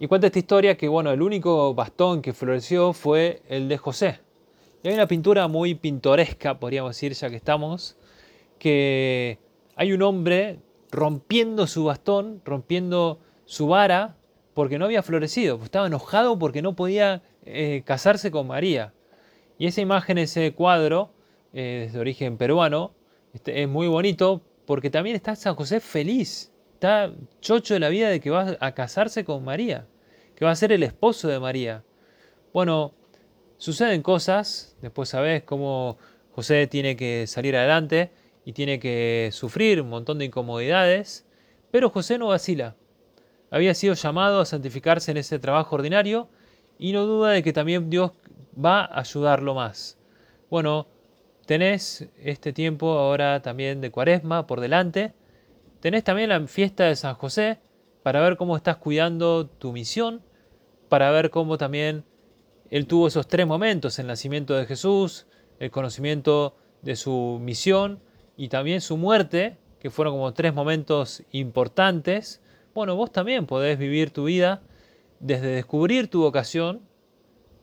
Y 0.00 0.08
cuenta 0.08 0.26
esta 0.26 0.40
historia 0.40 0.76
que, 0.76 0.88
bueno, 0.88 1.12
el 1.12 1.22
único 1.22 1.72
bastón 1.72 2.20
que 2.20 2.32
floreció 2.32 2.92
fue 2.92 3.42
el 3.48 3.68
de 3.68 3.78
José. 3.78 4.18
Y 4.82 4.88
hay 4.88 4.94
una 4.94 5.06
pintura 5.06 5.46
muy 5.46 5.76
pintoresca, 5.76 6.58
podríamos 6.58 6.96
decir, 6.96 7.12
ya 7.12 7.30
que 7.30 7.36
estamos, 7.36 7.96
que 8.58 9.38
hay 9.76 9.92
un 9.92 10.02
hombre 10.02 10.58
rompiendo 10.90 11.68
su 11.68 11.84
bastón, 11.84 12.42
rompiendo 12.44 13.20
su 13.44 13.68
vara, 13.68 14.16
porque 14.52 14.80
no 14.80 14.86
había 14.86 15.04
florecido, 15.04 15.60
estaba 15.62 15.86
enojado 15.86 16.40
porque 16.40 16.60
no 16.60 16.74
podía 16.74 17.22
eh, 17.46 17.84
casarse 17.84 18.32
con 18.32 18.48
María. 18.48 18.92
Y 19.60 19.68
esa 19.68 19.80
imagen, 19.80 20.18
ese 20.18 20.54
cuadro, 20.54 21.12
eh, 21.52 21.90
de 21.92 21.98
origen 21.98 22.36
peruano, 22.36 22.94
este, 23.34 23.62
es 23.62 23.68
muy 23.68 23.86
bonito 23.86 24.42
porque 24.66 24.90
también 24.90 25.16
está 25.16 25.36
San 25.36 25.54
José 25.54 25.80
feliz, 25.80 26.52
está 26.74 27.12
chocho 27.40 27.74
de 27.74 27.80
la 27.80 27.88
vida 27.88 28.08
de 28.08 28.20
que 28.20 28.30
va 28.30 28.56
a 28.60 28.72
casarse 28.72 29.24
con 29.24 29.44
María, 29.44 29.86
que 30.34 30.44
va 30.44 30.50
a 30.50 30.56
ser 30.56 30.72
el 30.72 30.82
esposo 30.82 31.28
de 31.28 31.40
María. 31.40 31.84
Bueno, 32.52 32.94
suceden 33.56 34.02
cosas, 34.02 34.76
después 34.82 35.08
sabes 35.08 35.42
cómo 35.44 35.98
José 36.32 36.66
tiene 36.66 36.96
que 36.96 37.26
salir 37.26 37.56
adelante 37.56 38.10
y 38.44 38.52
tiene 38.52 38.78
que 38.80 39.30
sufrir 39.32 39.80
un 39.80 39.88
montón 39.88 40.18
de 40.18 40.26
incomodidades, 40.26 41.26
pero 41.70 41.90
José 41.90 42.18
no 42.18 42.28
vacila. 42.28 42.76
Había 43.50 43.74
sido 43.74 43.94
llamado 43.94 44.40
a 44.40 44.46
santificarse 44.46 45.10
en 45.10 45.18
ese 45.18 45.38
trabajo 45.38 45.76
ordinario 45.76 46.28
y 46.78 46.92
no 46.92 47.04
duda 47.06 47.30
de 47.30 47.42
que 47.42 47.52
también 47.52 47.90
Dios 47.90 48.12
va 48.52 48.84
a 48.84 49.00
ayudarlo 49.00 49.54
más. 49.54 49.98
Bueno, 50.50 50.86
tenés 51.46 52.08
este 52.18 52.52
tiempo 52.52 52.98
ahora 52.98 53.42
también 53.42 53.80
de 53.80 53.90
cuaresma 53.90 54.46
por 54.46 54.60
delante. 54.60 55.14
Tenés 55.80 56.04
también 56.04 56.28
la 56.28 56.46
fiesta 56.46 56.84
de 56.84 56.96
San 56.96 57.14
José 57.14 57.58
para 58.02 58.20
ver 58.20 58.36
cómo 58.36 58.56
estás 58.56 58.76
cuidando 58.76 59.46
tu 59.46 59.72
misión, 59.72 60.22
para 60.88 61.10
ver 61.10 61.30
cómo 61.30 61.58
también 61.58 62.04
él 62.70 62.86
tuvo 62.86 63.08
esos 63.08 63.26
tres 63.26 63.46
momentos, 63.46 63.98
el 63.98 64.06
nacimiento 64.06 64.54
de 64.54 64.66
Jesús, 64.66 65.26
el 65.58 65.70
conocimiento 65.70 66.56
de 66.82 66.96
su 66.96 67.38
misión 67.40 68.00
y 68.36 68.48
también 68.48 68.80
su 68.80 68.96
muerte, 68.96 69.58
que 69.78 69.90
fueron 69.90 70.14
como 70.14 70.32
tres 70.32 70.54
momentos 70.54 71.22
importantes. 71.32 72.40
Bueno, 72.74 72.96
vos 72.96 73.12
también 73.12 73.46
podés 73.46 73.78
vivir 73.78 74.10
tu 74.10 74.24
vida 74.24 74.62
desde 75.20 75.48
descubrir 75.48 76.08
tu 76.08 76.22
vocación, 76.22 76.82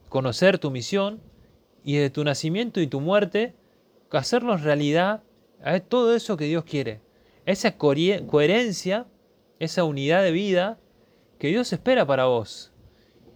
conocer 0.09 0.59
tu 0.59 0.71
misión 0.71 1.21
y 1.83 1.97
de 1.97 2.09
tu 2.09 2.23
nacimiento 2.23 2.79
y 2.81 2.87
tu 2.87 3.01
muerte 3.01 3.55
hacernos 4.17 4.63
realidad 4.63 5.23
a 5.63 5.79
todo 5.79 6.15
eso 6.15 6.37
que 6.37 6.45
Dios 6.45 6.63
quiere. 6.63 7.01
Esa 7.45 7.77
coherencia, 7.77 9.05
esa 9.59 9.83
unidad 9.83 10.23
de 10.23 10.31
vida 10.31 10.79
que 11.37 11.47
Dios 11.47 11.71
espera 11.73 12.05
para 12.05 12.25
vos. 12.25 12.71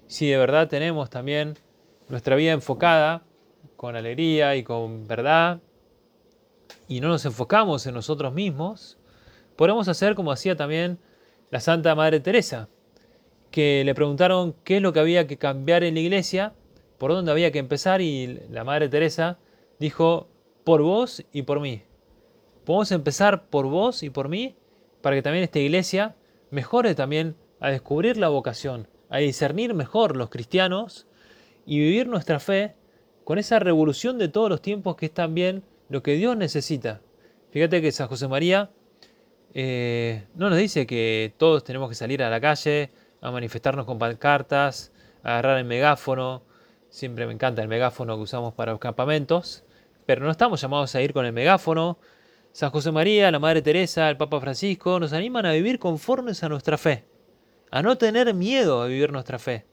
Si 0.08 0.30
de 0.30 0.38
verdad 0.38 0.68
tenemos 0.68 1.10
también 1.10 1.58
nuestra 2.10 2.36
vida 2.36 2.52
enfocada 2.52 3.24
con 3.76 3.96
alegría 3.96 4.56
y 4.56 4.64
con 4.64 5.08
verdad, 5.08 5.62
y 6.88 7.00
no 7.00 7.08
nos 7.08 7.26
enfocamos 7.26 7.86
en 7.88 7.94
nosotros 7.94 8.34
mismos, 8.34 8.98
podemos 9.56 9.88
hacer 9.88 10.16
como 10.16 10.32
hacía 10.32 10.56
también 10.56 11.00
la 11.50 11.60
Santa 11.60 11.96
Madre 11.96 12.20
Teresa, 12.20 12.68
que 13.52 13.84
le 13.86 13.96
preguntaron 13.96 14.56
qué 14.64 14.78
es 14.78 14.82
lo 14.82 14.94
que 14.94 15.00
había 15.00 15.28
que 15.28 15.38
cambiar 15.38 15.84
en 15.84 15.94
la 15.94 16.00
iglesia, 16.00 16.54
por 16.98 17.12
dónde 17.12 17.32
había 17.32 17.52
que 17.52 17.60
empezar, 17.60 18.02
y 18.02 18.42
la 18.50 18.64
Madre 18.64 18.90
Teresa 18.90 19.38
dijo, 19.80 20.28
por 20.64 20.82
vos 20.82 21.24
y 21.32 21.44
por 21.44 21.60
mí. 21.60 21.84
Podemos 22.66 22.92
empezar 22.92 23.48
por 23.48 23.68
vos 23.68 24.04
y 24.04 24.10
por 24.10 24.30
mí 24.30 24.56
para 25.02 25.16
que 25.16 25.22
también 25.22 25.44
esta 25.44 25.60
iglesia 25.60 26.16
mejore 26.50 26.96
también 26.96 27.36
a 27.60 27.70
descubrir 27.70 28.18
la 28.18 28.30
vocación, 28.30 28.88
a 29.10 29.18
discernir 29.18 29.74
mejor 29.74 30.16
los 30.16 30.30
cristianos 30.30 31.08
y 31.66 31.80
vivir 31.80 32.08
nuestra 32.08 32.40
fe 32.40 32.76
con 33.24 33.38
esa 33.38 33.60
revolución 33.60 34.18
de 34.18 34.30
todos 34.30 34.50
los 34.50 34.62
tiempos 34.62 34.96
que 34.96 35.08
es 35.08 35.14
también 35.14 35.64
lo 35.90 36.04
que 36.04 36.14
Dios 36.14 36.38
necesita. 36.38 37.02
Fíjate 37.52 37.82
que 37.82 37.92
San 37.92 38.08
José 38.08 38.28
María 38.28 38.70
eh, 39.54 40.26
no 40.36 40.50
nos 40.50 40.58
dice 40.58 40.88
que 40.88 41.34
todos 41.38 41.64
tenemos 41.64 41.90
que 41.90 41.96
salir 41.96 42.24
a 42.24 42.30
la 42.30 42.42
calle 42.42 42.92
a 43.22 43.32
manifestarnos 43.32 43.86
con 43.86 44.00
pancartas, 44.00 44.92
a 45.24 45.34
agarrar 45.34 45.58
el 45.58 45.66
megáfono. 45.66 46.44
Siempre 46.90 47.26
me 47.26 47.34
encanta 47.34 47.62
el 47.62 47.68
megáfono 47.68 48.16
que 48.16 48.24
usamos 48.24 48.54
para 48.54 48.72
los 48.72 48.80
campamentos 48.80 49.64
pero 50.06 50.24
no 50.24 50.32
estamos 50.32 50.62
llamados 50.62 50.94
a 50.96 51.02
ir 51.02 51.14
con 51.14 51.26
el 51.26 51.34
megáfono. 51.34 51.98
San 52.52 52.70
José 52.70 52.92
María, 52.92 53.32
la 53.32 53.40
Madre 53.40 53.62
Teresa, 53.62 54.10
el 54.10 54.18
Papa 54.18 54.40
Francisco 54.40 55.00
nos 55.00 55.14
animan 55.14 55.46
a 55.46 55.54
vivir 55.54 55.80
conformes 55.80 56.44
a 56.44 56.50
nuestra 56.50 56.78
fe, 56.78 57.06
a 57.72 57.82
no 57.82 57.98
tener 57.98 58.34
miedo 58.34 58.82
a 58.82 58.88
vivir 58.88 59.12
nuestra 59.12 59.40
fe, 59.40 59.66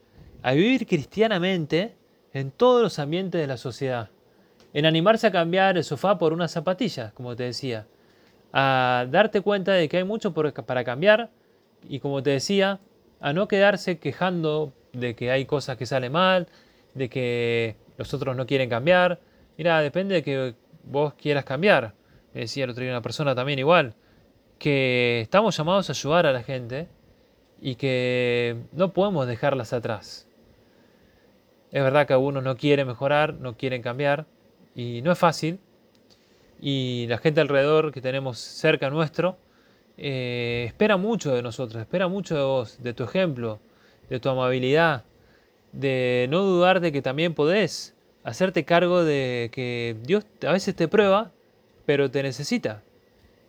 a 0.42 0.52
vivir 0.52 0.86
cristianamente 0.86 1.96
en 2.32 2.50
todos 2.50 2.82
los 2.82 2.98
ambientes 2.98 3.40
de 3.40 3.46
la 3.46 3.56
sociedad, 3.56 4.08
en 4.72 4.86
animarse 4.86 5.26
a 5.26 5.32
cambiar 5.32 5.76
el 5.76 5.84
sofá 5.84 6.16
por 6.18 6.32
unas 6.32 6.52
zapatillas, 6.52 7.12
como 7.12 7.36
te 7.36 7.42
decía, 7.42 7.86
a 8.52 9.06
darte 9.10 9.42
cuenta 9.42 9.72
de 9.72 9.88
que 9.88 9.98
hay 9.98 10.04
mucho 10.04 10.32
para 10.32 10.84
cambiar 10.84 11.30
y 11.88 12.00
como 12.00 12.22
te 12.22 12.30
decía, 12.30 12.80
a 13.20 13.32
no 13.32 13.48
quedarse 13.48 13.98
quejando 13.98 14.72
de 14.92 15.14
que 15.14 15.30
hay 15.30 15.44
cosas 15.44 15.76
que 15.76 15.86
salen 15.86 16.12
mal, 16.12 16.48
de 16.94 17.08
que 17.08 17.76
los 17.96 18.12
otros 18.14 18.36
no 18.36 18.46
quieren 18.46 18.70
cambiar, 18.70 19.20
Mira, 19.60 19.82
depende 19.82 20.14
de 20.14 20.22
que 20.22 20.54
vos 20.84 21.12
quieras 21.12 21.44
cambiar. 21.44 21.92
Me 22.32 22.40
decía 22.40 22.64
el 22.64 22.70
otro 22.70 22.82
día 22.82 22.92
una 22.92 23.02
persona 23.02 23.34
también 23.34 23.58
igual, 23.58 23.94
que 24.58 25.20
estamos 25.20 25.54
llamados 25.54 25.90
a 25.90 25.92
ayudar 25.92 26.24
a 26.24 26.32
la 26.32 26.42
gente 26.42 26.88
y 27.60 27.74
que 27.74 28.56
no 28.72 28.94
podemos 28.94 29.26
dejarlas 29.26 29.74
atrás. 29.74 30.26
Es 31.72 31.82
verdad 31.82 32.06
que 32.06 32.14
algunos 32.14 32.42
no 32.42 32.56
quieren 32.56 32.86
mejorar, 32.86 33.34
no 33.34 33.58
quieren 33.58 33.82
cambiar 33.82 34.24
y 34.74 35.02
no 35.02 35.12
es 35.12 35.18
fácil. 35.18 35.60
Y 36.58 37.04
la 37.10 37.18
gente 37.18 37.42
alrededor 37.42 37.92
que 37.92 38.00
tenemos 38.00 38.38
cerca 38.38 38.88
nuestro 38.88 39.36
eh, 39.98 40.64
espera 40.68 40.96
mucho 40.96 41.34
de 41.34 41.42
nosotros, 41.42 41.82
espera 41.82 42.08
mucho 42.08 42.34
de 42.34 42.44
vos, 42.44 42.82
de 42.82 42.94
tu 42.94 43.04
ejemplo, 43.04 43.60
de 44.08 44.20
tu 44.20 44.30
amabilidad, 44.30 45.04
de 45.72 46.28
no 46.30 46.40
dudar 46.40 46.80
de 46.80 46.92
que 46.92 47.02
también 47.02 47.34
podés 47.34 47.94
hacerte 48.24 48.64
cargo 48.64 49.04
de 49.04 49.50
que 49.52 49.96
Dios 50.02 50.24
a 50.46 50.52
veces 50.52 50.74
te 50.74 50.88
prueba, 50.88 51.32
pero 51.86 52.10
te 52.10 52.22
necesita. 52.22 52.82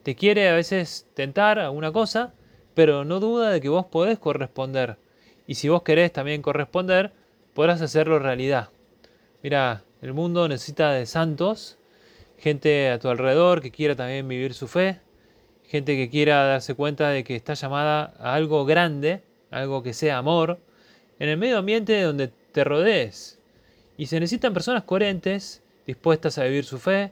Te 0.04 0.16
quiere 0.16 0.50
a 0.50 0.56
veces 0.56 1.08
tentar 1.14 1.60
a 1.60 1.70
una 1.70 1.92
cosa, 1.92 2.34
pero 2.74 3.06
no 3.06 3.20
duda 3.20 3.52
de 3.52 3.62
que 3.62 3.70
vos 3.70 3.86
podés 3.86 4.18
corresponder. 4.18 4.98
Y 5.46 5.56
si 5.56 5.70
vos 5.70 5.84
querés 5.84 6.12
también 6.12 6.42
corresponder, 6.42 7.12
podrás 7.54 7.82
hacerlo 7.82 8.20
realidad. 8.20 8.70
Mira, 9.44 9.84
el 10.02 10.14
mundo 10.14 10.48
necesita 10.48 10.92
de 10.92 11.06
santos, 11.06 11.78
gente 12.38 12.90
a 12.90 13.00
tu 13.00 13.10
alrededor 13.10 13.62
que 13.62 13.72
quiera 13.72 13.96
también 13.96 14.28
vivir 14.28 14.54
su 14.54 14.68
fe, 14.68 15.00
gente 15.68 15.96
que 15.96 16.10
quiera 16.10 16.44
darse 16.46 16.74
cuenta 16.74 17.10
de 17.10 17.24
que 17.24 17.36
está 17.36 17.54
llamada 17.54 18.14
a 18.20 18.34
algo 18.34 18.66
grande, 18.66 19.24
algo 19.52 19.84
que 19.84 19.94
sea 19.94 20.18
amor, 20.18 20.60
en 21.20 21.30
el 21.30 21.38
medio 21.38 21.58
ambiente 21.60 22.02
donde 22.02 22.30
te 22.30 22.64
rodees. 22.64 23.41
Y 23.98 24.08
se 24.08 24.20
necesitan 24.20 24.54
personas 24.54 24.84
coherentes, 24.84 25.62
dispuestas 25.86 26.38
a 26.38 26.44
vivir 26.44 26.66
su 26.66 26.80
fe, 26.80 27.12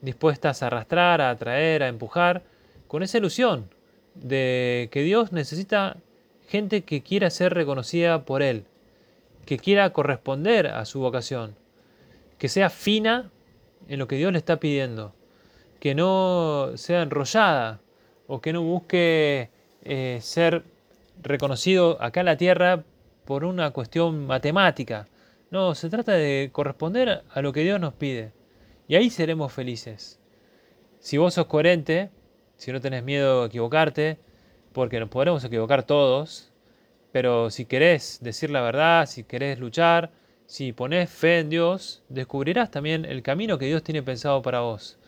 dispuestas 0.00 0.62
a 0.62 0.66
arrastrar, 0.66 1.20
a 1.20 1.30
atraer, 1.30 1.82
a 1.82 1.88
empujar, 1.88 2.42
con 2.88 3.02
esa 3.02 3.18
ilusión 3.18 3.68
de 4.14 4.88
que 4.92 5.02
Dios 5.02 5.32
necesita 5.32 5.96
gente 6.48 6.82
que 6.82 7.02
quiera 7.02 7.30
ser 7.30 7.54
reconocida 7.54 8.24
por 8.24 8.42
Él, 8.42 8.64
que 9.46 9.58
quiera 9.58 9.90
corresponder 9.90 10.68
a 10.68 10.84
su 10.84 11.00
vocación, 11.00 11.56
que 12.38 12.48
sea 12.48 12.70
fina 12.70 13.30
en 13.88 13.98
lo 13.98 14.08
que 14.08 14.16
Dios 14.16 14.32
le 14.32 14.38
está 14.38 14.58
pidiendo, 14.58 15.12
que 15.80 15.94
no 15.94 16.72
sea 16.76 17.02
enrollada 17.02 17.80
o 18.26 18.40
que 18.40 18.52
no 18.52 18.62
busque 18.62 19.50
eh, 19.84 20.18
ser 20.22 20.64
reconocido 21.22 22.00
acá 22.00 22.20
en 22.20 22.26
la 22.26 22.36
tierra 22.36 22.84
por 23.24 23.44
una 23.44 23.70
cuestión 23.70 24.26
matemática, 24.26 25.06
no, 25.54 25.76
se 25.76 25.88
trata 25.88 26.12
de 26.12 26.50
corresponder 26.52 27.22
a 27.30 27.40
lo 27.40 27.52
que 27.52 27.62
Dios 27.62 27.78
nos 27.78 27.94
pide. 27.94 28.32
Y 28.88 28.96
ahí 28.96 29.08
seremos 29.08 29.52
felices. 29.52 30.20
Si 30.98 31.16
vos 31.16 31.34
sos 31.34 31.46
coherente, 31.46 32.10
si 32.56 32.72
no 32.72 32.80
tenés 32.80 33.04
miedo 33.04 33.44
a 33.44 33.46
equivocarte, 33.46 34.18
porque 34.72 34.98
nos 34.98 35.08
podremos 35.08 35.44
equivocar 35.44 35.84
todos, 35.84 36.52
pero 37.12 37.50
si 37.50 37.66
querés 37.66 38.18
decir 38.20 38.50
la 38.50 38.62
verdad, 38.62 39.06
si 39.06 39.22
querés 39.22 39.60
luchar, 39.60 40.10
si 40.46 40.72
ponés 40.72 41.08
fe 41.08 41.38
en 41.38 41.50
Dios, 41.50 42.02
descubrirás 42.08 42.72
también 42.72 43.04
el 43.04 43.22
camino 43.22 43.56
que 43.56 43.66
Dios 43.66 43.84
tiene 43.84 44.02
pensado 44.02 44.42
para 44.42 44.60
vos. 44.60 44.98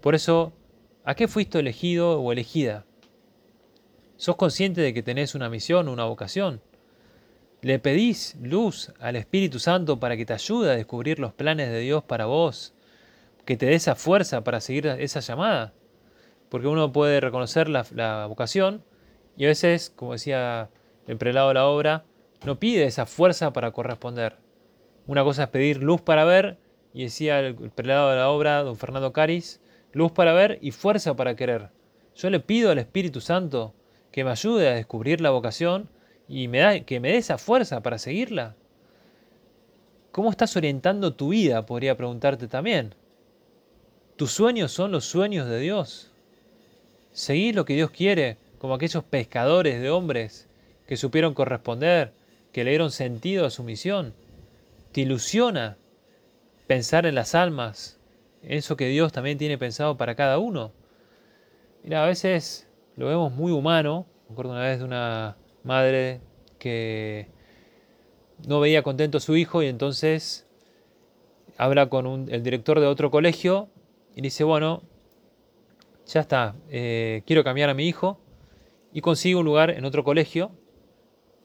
Por 0.00 0.14
eso, 0.14 0.54
¿a 1.04 1.14
qué 1.14 1.28
fuiste 1.28 1.58
elegido 1.58 2.22
o 2.22 2.32
elegida? 2.32 2.86
¿Sos 4.16 4.36
consciente 4.36 4.80
de 4.80 4.94
que 4.94 5.02
tenés 5.02 5.34
una 5.34 5.50
misión, 5.50 5.90
una 5.90 6.04
vocación? 6.04 6.62
¿Le 7.64 7.78
pedís 7.78 8.36
luz 8.42 8.92
al 9.00 9.16
Espíritu 9.16 9.58
Santo 9.58 9.98
para 9.98 10.18
que 10.18 10.26
te 10.26 10.34
ayude 10.34 10.70
a 10.70 10.76
descubrir 10.76 11.18
los 11.18 11.32
planes 11.32 11.70
de 11.70 11.78
Dios 11.78 12.04
para 12.04 12.26
vos? 12.26 12.74
¿Que 13.46 13.56
te 13.56 13.64
dé 13.64 13.74
esa 13.74 13.94
fuerza 13.94 14.44
para 14.44 14.60
seguir 14.60 14.86
esa 14.86 15.20
llamada? 15.20 15.72
Porque 16.50 16.66
uno 16.66 16.92
puede 16.92 17.20
reconocer 17.20 17.70
la, 17.70 18.26
vocación 18.28 18.84
y 19.38 19.46
a 19.46 19.48
veces, 19.48 19.88
como 19.88 20.12
decía 20.12 20.68
el 21.06 21.16
prelado 21.16 21.48
de 21.48 21.54
la 21.54 21.64
obra, 21.64 22.04
no 22.44 22.58
pide 22.58 22.84
esa 22.84 23.06
fuerza 23.06 23.54
para 23.54 23.70
corresponder. 23.70 24.36
Una 25.06 25.24
cosa 25.24 25.44
es 25.44 25.48
pedir 25.48 25.82
luz 25.82 26.02
para 26.02 26.26
ver, 26.26 26.58
y 26.92 27.04
decía 27.04 27.40
el, 27.40 27.54
prelado 27.54 28.10
de 28.10 28.16
la 28.16 28.28
obra, 28.28 28.62
don 28.62 28.76
Fernando 28.76 29.14
Caris, 29.14 29.62
luz 29.92 30.12
para 30.12 30.34
ver 30.34 30.58
y 30.60 30.72
fuerza 30.72 31.16
para 31.16 31.34
querer. 31.34 31.70
Yo 32.14 32.28
le 32.28 32.40
pido 32.40 32.72
al 32.72 32.78
Espíritu 32.78 33.22
Santo 33.22 33.72
que 34.12 34.22
me 34.22 34.32
ayude 34.32 34.68
a 34.68 34.74
descubrir 34.74 35.22
la 35.22 35.30
vocación 35.30 35.88
y 36.28 36.48
me 36.48 36.58
da, 36.58 36.80
que 36.80 37.00
me 37.00 37.10
dé 37.10 37.18
esa 37.18 37.38
fuerza 37.38 37.82
para 37.82 37.98
seguirla. 37.98 38.54
¿Cómo 40.12 40.30
estás 40.30 40.56
orientando 40.56 41.14
tu 41.14 41.30
vida? 41.30 41.66
Podría 41.66 41.96
preguntarte 41.96 42.48
también. 42.48 42.94
¿Tus 44.16 44.30
sueños 44.30 44.72
son 44.72 44.92
los 44.92 45.04
sueños 45.04 45.48
de 45.48 45.58
Dios? 45.58 46.12
¿Seguís 47.12 47.54
lo 47.54 47.64
que 47.64 47.74
Dios 47.74 47.90
quiere, 47.90 48.36
como 48.58 48.74
aquellos 48.74 49.04
pescadores 49.04 49.80
de 49.80 49.90
hombres 49.90 50.48
que 50.86 50.96
supieron 50.96 51.34
corresponder, 51.34 52.12
que 52.52 52.64
le 52.64 52.70
dieron 52.70 52.90
sentido 52.92 53.44
a 53.44 53.50
su 53.50 53.64
misión? 53.64 54.14
¿Te 54.92 55.00
ilusiona 55.00 55.76
pensar 56.68 57.06
en 57.06 57.16
las 57.16 57.34
almas, 57.34 57.98
eso 58.42 58.76
que 58.76 58.86
Dios 58.86 59.12
también 59.12 59.36
tiene 59.36 59.58
pensado 59.58 59.96
para 59.96 60.14
cada 60.14 60.38
uno? 60.38 60.70
Mira, 61.82 62.04
a 62.04 62.06
veces 62.06 62.68
lo 62.96 63.08
vemos 63.08 63.32
muy 63.32 63.50
humano. 63.50 64.06
Me 64.28 64.32
acuerdo 64.32 64.52
una 64.52 64.62
vez 64.62 64.78
de 64.78 64.84
una 64.84 65.36
madre 65.64 66.20
que 66.58 67.28
no 68.46 68.60
veía 68.60 68.82
contento 68.82 69.18
a 69.18 69.20
su 69.20 69.36
hijo 69.36 69.62
y 69.62 69.66
entonces 69.66 70.46
habla 71.56 71.88
con 71.88 72.28
el 72.30 72.42
director 72.42 72.80
de 72.80 72.86
otro 72.86 73.10
colegio 73.10 73.68
y 74.14 74.22
dice, 74.22 74.44
bueno, 74.44 74.82
ya 76.06 76.20
está, 76.20 76.54
eh, 76.70 77.22
quiero 77.26 77.44
cambiar 77.44 77.70
a 77.70 77.74
mi 77.74 77.88
hijo 77.88 78.18
y 78.92 79.00
consigue 79.00 79.36
un 79.36 79.44
lugar 79.44 79.70
en 79.70 79.84
otro 79.84 80.04
colegio 80.04 80.52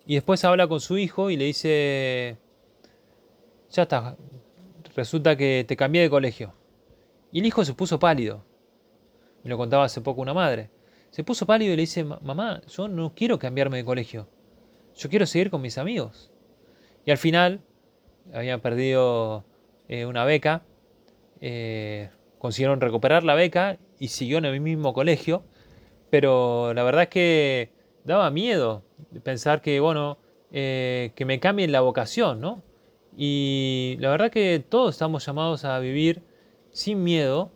y 0.06 0.16
después 0.16 0.44
habla 0.44 0.68
con 0.68 0.82
su 0.82 0.98
hijo 0.98 1.30
y 1.30 1.38
le 1.38 1.46
dice, 1.46 2.38
ya 3.72 3.84
está, 3.84 4.18
resulta 4.96 5.36
que 5.36 5.66
te 5.68 5.78
cambié 5.78 6.02
de 6.02 6.10
colegio. 6.10 6.54
Y 7.32 7.40
el 7.40 7.46
hijo 7.46 7.64
se 7.64 7.74
puso 7.74 8.00
pálido. 8.00 8.44
Me 9.44 9.50
lo 9.50 9.58
contaba 9.58 9.86
hace 9.86 10.02
poco 10.02 10.22
una 10.22 10.34
madre. 10.34 10.70
Se 11.12 11.24
puso 11.24 11.46
pálido 11.46 11.74
y 11.74 11.76
le 11.76 11.82
dice, 11.82 12.04
mamá, 12.04 12.62
yo 12.68 12.88
no 12.88 13.14
quiero 13.16 13.40
cambiarme 13.40 13.78
de 13.78 13.86
colegio. 13.86 14.28
Yo 14.96 15.10
quiero 15.10 15.26
seguir 15.26 15.50
con 15.50 15.62
mis 15.62 15.78
amigos. 15.78 16.32
Y 17.06 17.12
al 17.12 17.18
final, 17.18 17.62
había 18.34 18.60
perdido 18.60 19.44
eh, 19.88 20.06
una 20.06 20.24
beca, 20.26 20.64
eh, 21.42 22.10
consiguieron 22.38 22.82
recuperar 22.82 23.24
la 23.24 23.34
beca 23.34 23.78
y 23.98 24.10
siguió 24.10 24.38
en 24.38 24.46
el 24.46 24.60
mismo 24.62 24.94
colegio, 24.94 25.44
pero 26.10 26.74
la 26.74 26.84
verdad 26.84 27.04
es 27.04 27.10
que 27.10 27.72
daba 28.04 28.30
miedo 28.30 28.84
pensar 29.24 29.62
que, 29.62 29.80
bueno, 29.80 30.18
eh, 30.52 31.12
que 31.16 31.26
me 31.26 31.40
cambien 31.40 31.72
la 31.72 31.82
vocación, 31.82 32.40
¿no? 32.40 32.62
Y 33.18 33.98
la 34.00 34.10
verdad 34.10 34.32
que 34.32 34.64
todos 34.68 34.96
estamos 34.96 35.26
llamados 35.26 35.66
a 35.66 35.80
vivir 35.80 36.22
sin 36.72 37.04
miedo 37.04 37.52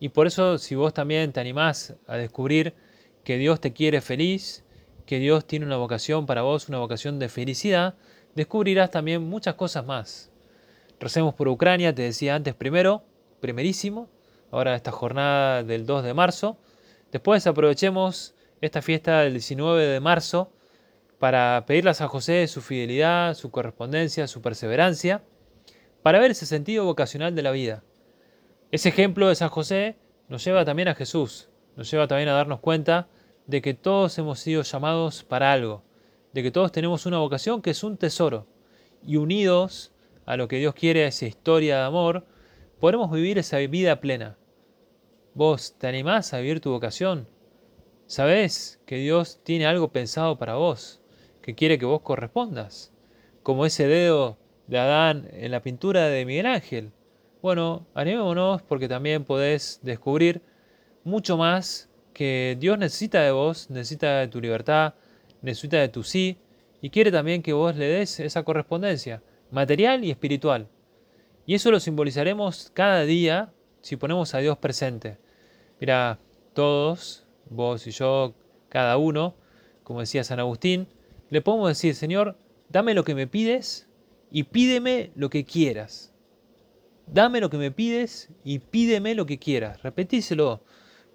y 0.00 0.10
por 0.10 0.26
eso 0.26 0.58
si 0.58 0.74
vos 0.74 0.94
también 0.94 1.32
te 1.32 1.40
animás 1.40 1.96
a 2.06 2.16
descubrir 2.16 2.74
que 3.28 3.36
Dios 3.36 3.60
te 3.60 3.74
quiere 3.74 4.00
feliz, 4.00 4.64
que 5.04 5.18
Dios 5.18 5.46
tiene 5.46 5.66
una 5.66 5.76
vocación 5.76 6.24
para 6.24 6.40
vos, 6.40 6.70
una 6.70 6.78
vocación 6.78 7.18
de 7.18 7.28
felicidad, 7.28 7.94
descubrirás 8.34 8.90
también 8.90 9.22
muchas 9.22 9.54
cosas 9.54 9.84
más. 9.84 10.30
Recemos 10.98 11.34
por 11.34 11.46
Ucrania, 11.48 11.94
te 11.94 12.00
decía 12.00 12.36
antes 12.36 12.54
primero, 12.54 13.02
primerísimo, 13.40 14.08
ahora 14.50 14.74
esta 14.74 14.92
jornada 14.92 15.62
del 15.62 15.84
2 15.84 16.04
de 16.04 16.14
marzo. 16.14 16.56
Después 17.12 17.46
aprovechemos 17.46 18.34
esta 18.62 18.80
fiesta 18.80 19.20
del 19.20 19.34
19 19.34 19.86
de 19.86 20.00
marzo 20.00 20.50
para 21.18 21.64
pedirle 21.66 21.90
a 21.90 21.94
San 21.94 22.08
José 22.08 22.46
su 22.46 22.62
fidelidad, 22.62 23.34
su 23.34 23.50
correspondencia, 23.50 24.26
su 24.26 24.40
perseverancia, 24.40 25.22
para 26.02 26.18
ver 26.18 26.30
ese 26.30 26.46
sentido 26.46 26.86
vocacional 26.86 27.34
de 27.34 27.42
la 27.42 27.50
vida. 27.50 27.84
Ese 28.70 28.88
ejemplo 28.88 29.28
de 29.28 29.34
San 29.34 29.50
José 29.50 29.98
nos 30.30 30.42
lleva 30.42 30.64
también 30.64 30.88
a 30.88 30.94
Jesús, 30.94 31.50
nos 31.76 31.90
lleva 31.90 32.08
también 32.08 32.30
a 32.30 32.32
darnos 32.32 32.60
cuenta 32.60 33.06
de 33.48 33.62
que 33.62 33.74
todos 33.74 34.16
hemos 34.18 34.38
sido 34.38 34.62
llamados 34.62 35.24
para 35.24 35.52
algo, 35.52 35.82
de 36.34 36.42
que 36.42 36.50
todos 36.50 36.70
tenemos 36.70 37.06
una 37.06 37.18
vocación 37.18 37.62
que 37.62 37.70
es 37.70 37.82
un 37.82 37.96
tesoro, 37.96 38.46
y 39.04 39.16
unidos 39.16 39.90
a 40.26 40.36
lo 40.36 40.48
que 40.48 40.58
Dios 40.58 40.74
quiere, 40.74 41.04
a 41.04 41.08
esa 41.08 41.26
historia 41.26 41.78
de 41.78 41.84
amor, 41.84 42.26
podremos 42.78 43.10
vivir 43.10 43.38
esa 43.38 43.56
vida 43.56 44.00
plena. 44.00 44.36
¿Vos 45.32 45.74
te 45.78 45.86
animás 45.86 46.34
a 46.34 46.40
vivir 46.40 46.60
tu 46.60 46.70
vocación? 46.70 47.26
¿Sabés 48.06 48.80
que 48.84 48.96
Dios 48.96 49.40
tiene 49.42 49.66
algo 49.66 49.88
pensado 49.88 50.36
para 50.38 50.56
vos, 50.56 51.00
que 51.40 51.54
quiere 51.54 51.78
que 51.78 51.86
vos 51.86 52.02
correspondas? 52.02 52.92
Como 53.42 53.64
ese 53.64 53.86
dedo 53.86 54.36
de 54.66 54.78
Adán 54.78 55.26
en 55.32 55.52
la 55.52 55.62
pintura 55.62 56.08
de 56.08 56.26
Miguel 56.26 56.46
Ángel. 56.46 56.92
Bueno, 57.40 57.86
animémonos 57.94 58.60
porque 58.60 58.88
también 58.88 59.24
podés 59.24 59.80
descubrir 59.82 60.42
mucho 61.02 61.38
más 61.38 61.87
que 62.18 62.56
Dios 62.58 62.76
necesita 62.80 63.22
de 63.22 63.30
vos, 63.30 63.70
necesita 63.70 64.18
de 64.18 64.26
tu 64.26 64.40
libertad, 64.40 64.94
necesita 65.40 65.76
de 65.76 65.88
tu 65.88 66.02
sí 66.02 66.36
y 66.82 66.90
quiere 66.90 67.12
también 67.12 67.42
que 67.42 67.52
vos 67.52 67.76
le 67.76 67.86
des 67.86 68.18
esa 68.18 68.42
correspondencia 68.42 69.22
material 69.52 70.04
y 70.04 70.10
espiritual. 70.10 70.66
Y 71.46 71.54
eso 71.54 71.70
lo 71.70 71.78
simbolizaremos 71.78 72.72
cada 72.74 73.04
día 73.04 73.52
si 73.82 73.94
ponemos 73.94 74.34
a 74.34 74.38
Dios 74.38 74.58
presente. 74.58 75.16
Mira, 75.78 76.18
todos, 76.54 77.24
vos 77.50 77.86
y 77.86 77.92
yo, 77.92 78.34
cada 78.68 78.96
uno, 78.96 79.36
como 79.84 80.00
decía 80.00 80.24
San 80.24 80.40
Agustín, 80.40 80.88
le 81.30 81.40
podemos 81.40 81.68
decir, 81.68 81.94
Señor, 81.94 82.36
dame 82.68 82.94
lo 82.94 83.04
que 83.04 83.14
me 83.14 83.28
pides 83.28 83.86
y 84.32 84.42
pídeme 84.42 85.12
lo 85.14 85.30
que 85.30 85.44
quieras. 85.44 86.12
Dame 87.06 87.40
lo 87.40 87.48
que 87.48 87.58
me 87.58 87.70
pides 87.70 88.28
y 88.42 88.58
pídeme 88.58 89.14
lo 89.14 89.24
que 89.24 89.38
quieras. 89.38 89.84
Repetíselo, 89.84 90.64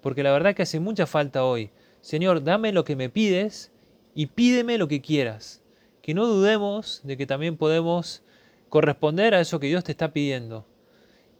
porque 0.04 0.22
la 0.22 0.32
verdad 0.32 0.54
que 0.54 0.64
hace 0.64 0.80
mucha 0.80 1.06
falta 1.06 1.46
hoy. 1.46 1.70
Señor, 2.02 2.44
dame 2.44 2.72
lo 2.72 2.84
que 2.84 2.94
me 2.94 3.08
pides 3.08 3.72
y 4.14 4.26
pídeme 4.26 4.76
lo 4.76 4.86
que 4.86 5.00
quieras. 5.00 5.62
Que 6.02 6.12
no 6.12 6.26
dudemos 6.26 7.00
de 7.04 7.16
que 7.16 7.26
también 7.26 7.56
podemos 7.56 8.22
corresponder 8.68 9.34
a 9.34 9.40
eso 9.40 9.60
que 9.60 9.68
Dios 9.68 9.82
te 9.82 9.92
está 9.92 10.12
pidiendo. 10.12 10.66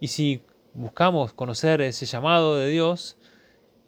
Y 0.01 0.09
si 0.09 0.41
buscamos 0.73 1.35
conocer 1.35 1.83
ese 1.83 2.07
llamado 2.07 2.57
de 2.57 2.71
Dios, 2.71 3.19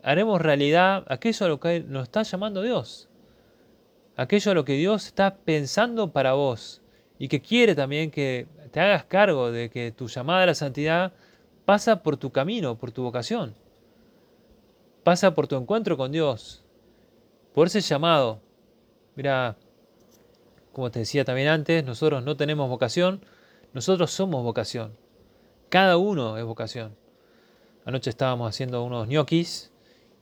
haremos 0.02 0.42
realidad 0.42 1.06
aquello 1.08 1.46
a 1.46 1.48
lo 1.48 1.58
que 1.58 1.80
nos 1.80 2.02
está 2.02 2.22
llamando 2.22 2.60
Dios. 2.60 3.08
Aquello 4.14 4.50
a 4.50 4.54
lo 4.54 4.66
que 4.66 4.74
Dios 4.74 5.06
está 5.06 5.36
pensando 5.36 6.12
para 6.12 6.34
vos 6.34 6.82
y 7.18 7.28
que 7.28 7.40
quiere 7.40 7.74
también 7.74 8.10
que 8.10 8.46
te 8.72 8.80
hagas 8.80 9.04
cargo 9.04 9.50
de 9.50 9.70
que 9.70 9.90
tu 9.90 10.06
llamada 10.06 10.42
a 10.42 10.46
la 10.46 10.54
santidad 10.54 11.14
pasa 11.64 12.02
por 12.02 12.18
tu 12.18 12.30
camino, 12.30 12.76
por 12.76 12.92
tu 12.92 13.02
vocación. 13.02 13.54
Pasa 15.06 15.36
por 15.36 15.46
tu 15.46 15.54
encuentro 15.54 15.96
con 15.96 16.10
Dios, 16.10 16.64
por 17.54 17.68
ese 17.68 17.80
llamado. 17.80 18.40
Mira, 19.14 19.56
como 20.72 20.90
te 20.90 20.98
decía 20.98 21.24
también 21.24 21.46
antes, 21.46 21.84
nosotros 21.84 22.24
no 22.24 22.36
tenemos 22.36 22.68
vocación, 22.68 23.24
nosotros 23.72 24.10
somos 24.10 24.42
vocación. 24.42 24.96
Cada 25.68 25.96
uno 25.96 26.38
es 26.38 26.44
vocación. 26.44 26.96
Anoche 27.84 28.10
estábamos 28.10 28.48
haciendo 28.48 28.82
unos 28.82 29.06
ñoquis 29.06 29.70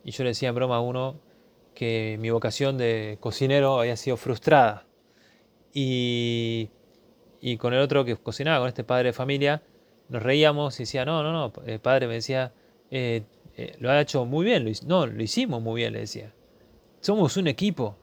y 0.05 0.11
yo 0.11 0.23
le 0.23 0.29
decía 0.33 0.51
en 0.51 0.55
broma 0.55 0.77
a 0.77 0.81
uno 0.81 1.19
que 1.75 2.19
mi 2.21 2.29
vocación 2.29 2.77
de 2.77 3.17
cocinero 3.21 3.81
había 3.81 3.97
sido 3.97 4.19
frustrada. 4.19 4.85
Y 5.73 6.69
y 7.41 7.57
con 7.57 7.73
el 7.73 7.81
otro 7.81 8.05
que 8.05 8.19
cocinaba, 8.19 8.59
con 8.59 8.69
este 8.69 8.85
padre 8.85 9.09
de 9.09 9.13
familia, 9.15 9.63
nos 10.11 10.23
reíamos 10.23 10.79
y 10.79 10.83
decía, 10.83 11.07
no, 11.07 11.23
no, 11.23 11.33
no, 11.33 11.53
el 11.65 11.81
padre 11.81 12.07
me 12.07 12.15
decía, 12.15 12.53
eh, 12.91 13.23
eh, 13.57 13.77
lo 13.79 13.91
ha 13.91 14.01
hecho 14.01 14.25
muy 14.25 14.45
bien, 14.45 14.65
lo, 14.65 14.71
no, 14.87 15.07
lo 15.07 15.23
hicimos 15.23 15.63
muy 15.63 15.83
bien, 15.83 15.93
le 15.93 16.01
decía. 16.01 16.33
Somos 17.01 17.37
un 17.37 17.47
equipo. 17.47 17.97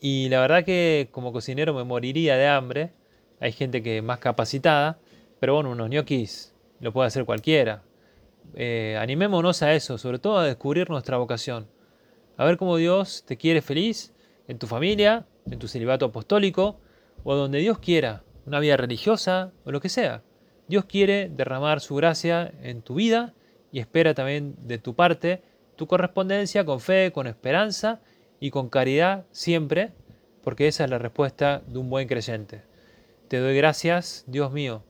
Y 0.00 0.28
la 0.28 0.40
verdad 0.40 0.64
que 0.64 1.08
como 1.10 1.32
cocinero 1.32 1.72
me 1.72 1.84
moriría 1.84 2.36
de 2.36 2.46
hambre. 2.46 2.92
Hay 3.40 3.52
gente 3.52 3.82
que 3.82 3.98
es 3.98 4.04
más 4.04 4.18
capacitada, 4.18 4.98
pero 5.40 5.54
bueno, 5.54 5.70
unos 5.70 5.90
ñoquis 5.90 6.54
lo 6.80 6.92
puede 6.92 7.08
hacer 7.08 7.24
cualquiera. 7.24 7.82
Eh, 8.54 8.96
animémonos 9.00 9.62
a 9.62 9.74
eso, 9.74 9.98
sobre 9.98 10.18
todo 10.18 10.38
a 10.38 10.44
descubrir 10.44 10.90
nuestra 10.90 11.16
vocación. 11.16 11.66
A 12.36 12.44
ver 12.44 12.56
cómo 12.56 12.76
Dios 12.76 13.24
te 13.26 13.36
quiere 13.36 13.62
feliz 13.62 14.12
en 14.48 14.58
tu 14.58 14.66
familia, 14.66 15.26
en 15.46 15.58
tu 15.58 15.68
celibato 15.68 16.06
apostólico 16.06 16.78
o 17.22 17.34
donde 17.34 17.58
Dios 17.58 17.78
quiera 17.78 18.22
una 18.46 18.60
vida 18.60 18.76
religiosa 18.76 19.52
o 19.64 19.72
lo 19.72 19.80
que 19.80 19.88
sea. 19.88 20.22
Dios 20.68 20.84
quiere 20.84 21.28
derramar 21.28 21.80
su 21.80 21.94
gracia 21.94 22.52
en 22.62 22.82
tu 22.82 22.94
vida 22.94 23.34
y 23.74 23.80
espera 23.80 24.14
también 24.14 24.54
de 24.60 24.78
tu 24.78 24.94
parte 24.94 25.42
tu 25.74 25.88
correspondencia 25.88 26.64
con 26.64 26.78
fe, 26.78 27.10
con 27.10 27.26
esperanza 27.26 28.00
y 28.38 28.50
con 28.50 28.68
caridad 28.68 29.26
siempre, 29.32 29.90
porque 30.44 30.68
esa 30.68 30.84
es 30.84 30.90
la 30.90 30.98
respuesta 30.98 31.60
de 31.66 31.78
un 31.80 31.90
buen 31.90 32.06
creyente. 32.06 32.62
Te 33.26 33.38
doy 33.38 33.56
gracias, 33.56 34.22
Dios 34.28 34.52
mío, 34.52 34.84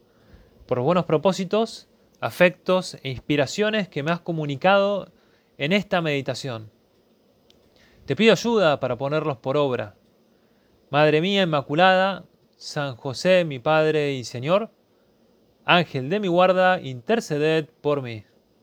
por 0.67 0.77
los 0.77 0.85
buenos 0.85 1.07
propósitos, 1.07 1.89
afectos 2.21 2.99
e 3.03 3.09
inspiraciones 3.09 3.89
que 3.89 4.03
me 4.03 4.11
has 4.11 4.21
comunicado 4.21 5.11
en 5.57 5.73
esta 5.73 6.03
meditación. 6.03 6.71
Te 8.05 8.15
pido 8.15 8.33
ayuda 8.33 8.81
para 8.81 8.99
ponerlos 8.99 9.39
por 9.39 9.57
obra. 9.57 9.95
Madre 10.91 11.23
mía 11.23 11.45
Inmaculada, 11.45 12.27
San 12.59 12.97
José, 12.97 13.47
mi 13.47 13.59
Padre 13.59 14.13
y 14.13 14.25
Señor, 14.25 14.71
Ángel 15.65 16.11
de 16.11 16.21
mi 16.21 16.29
guarda, 16.29 16.83
interceded 16.83 17.71
por 17.81 18.03
mí. 18.03 18.27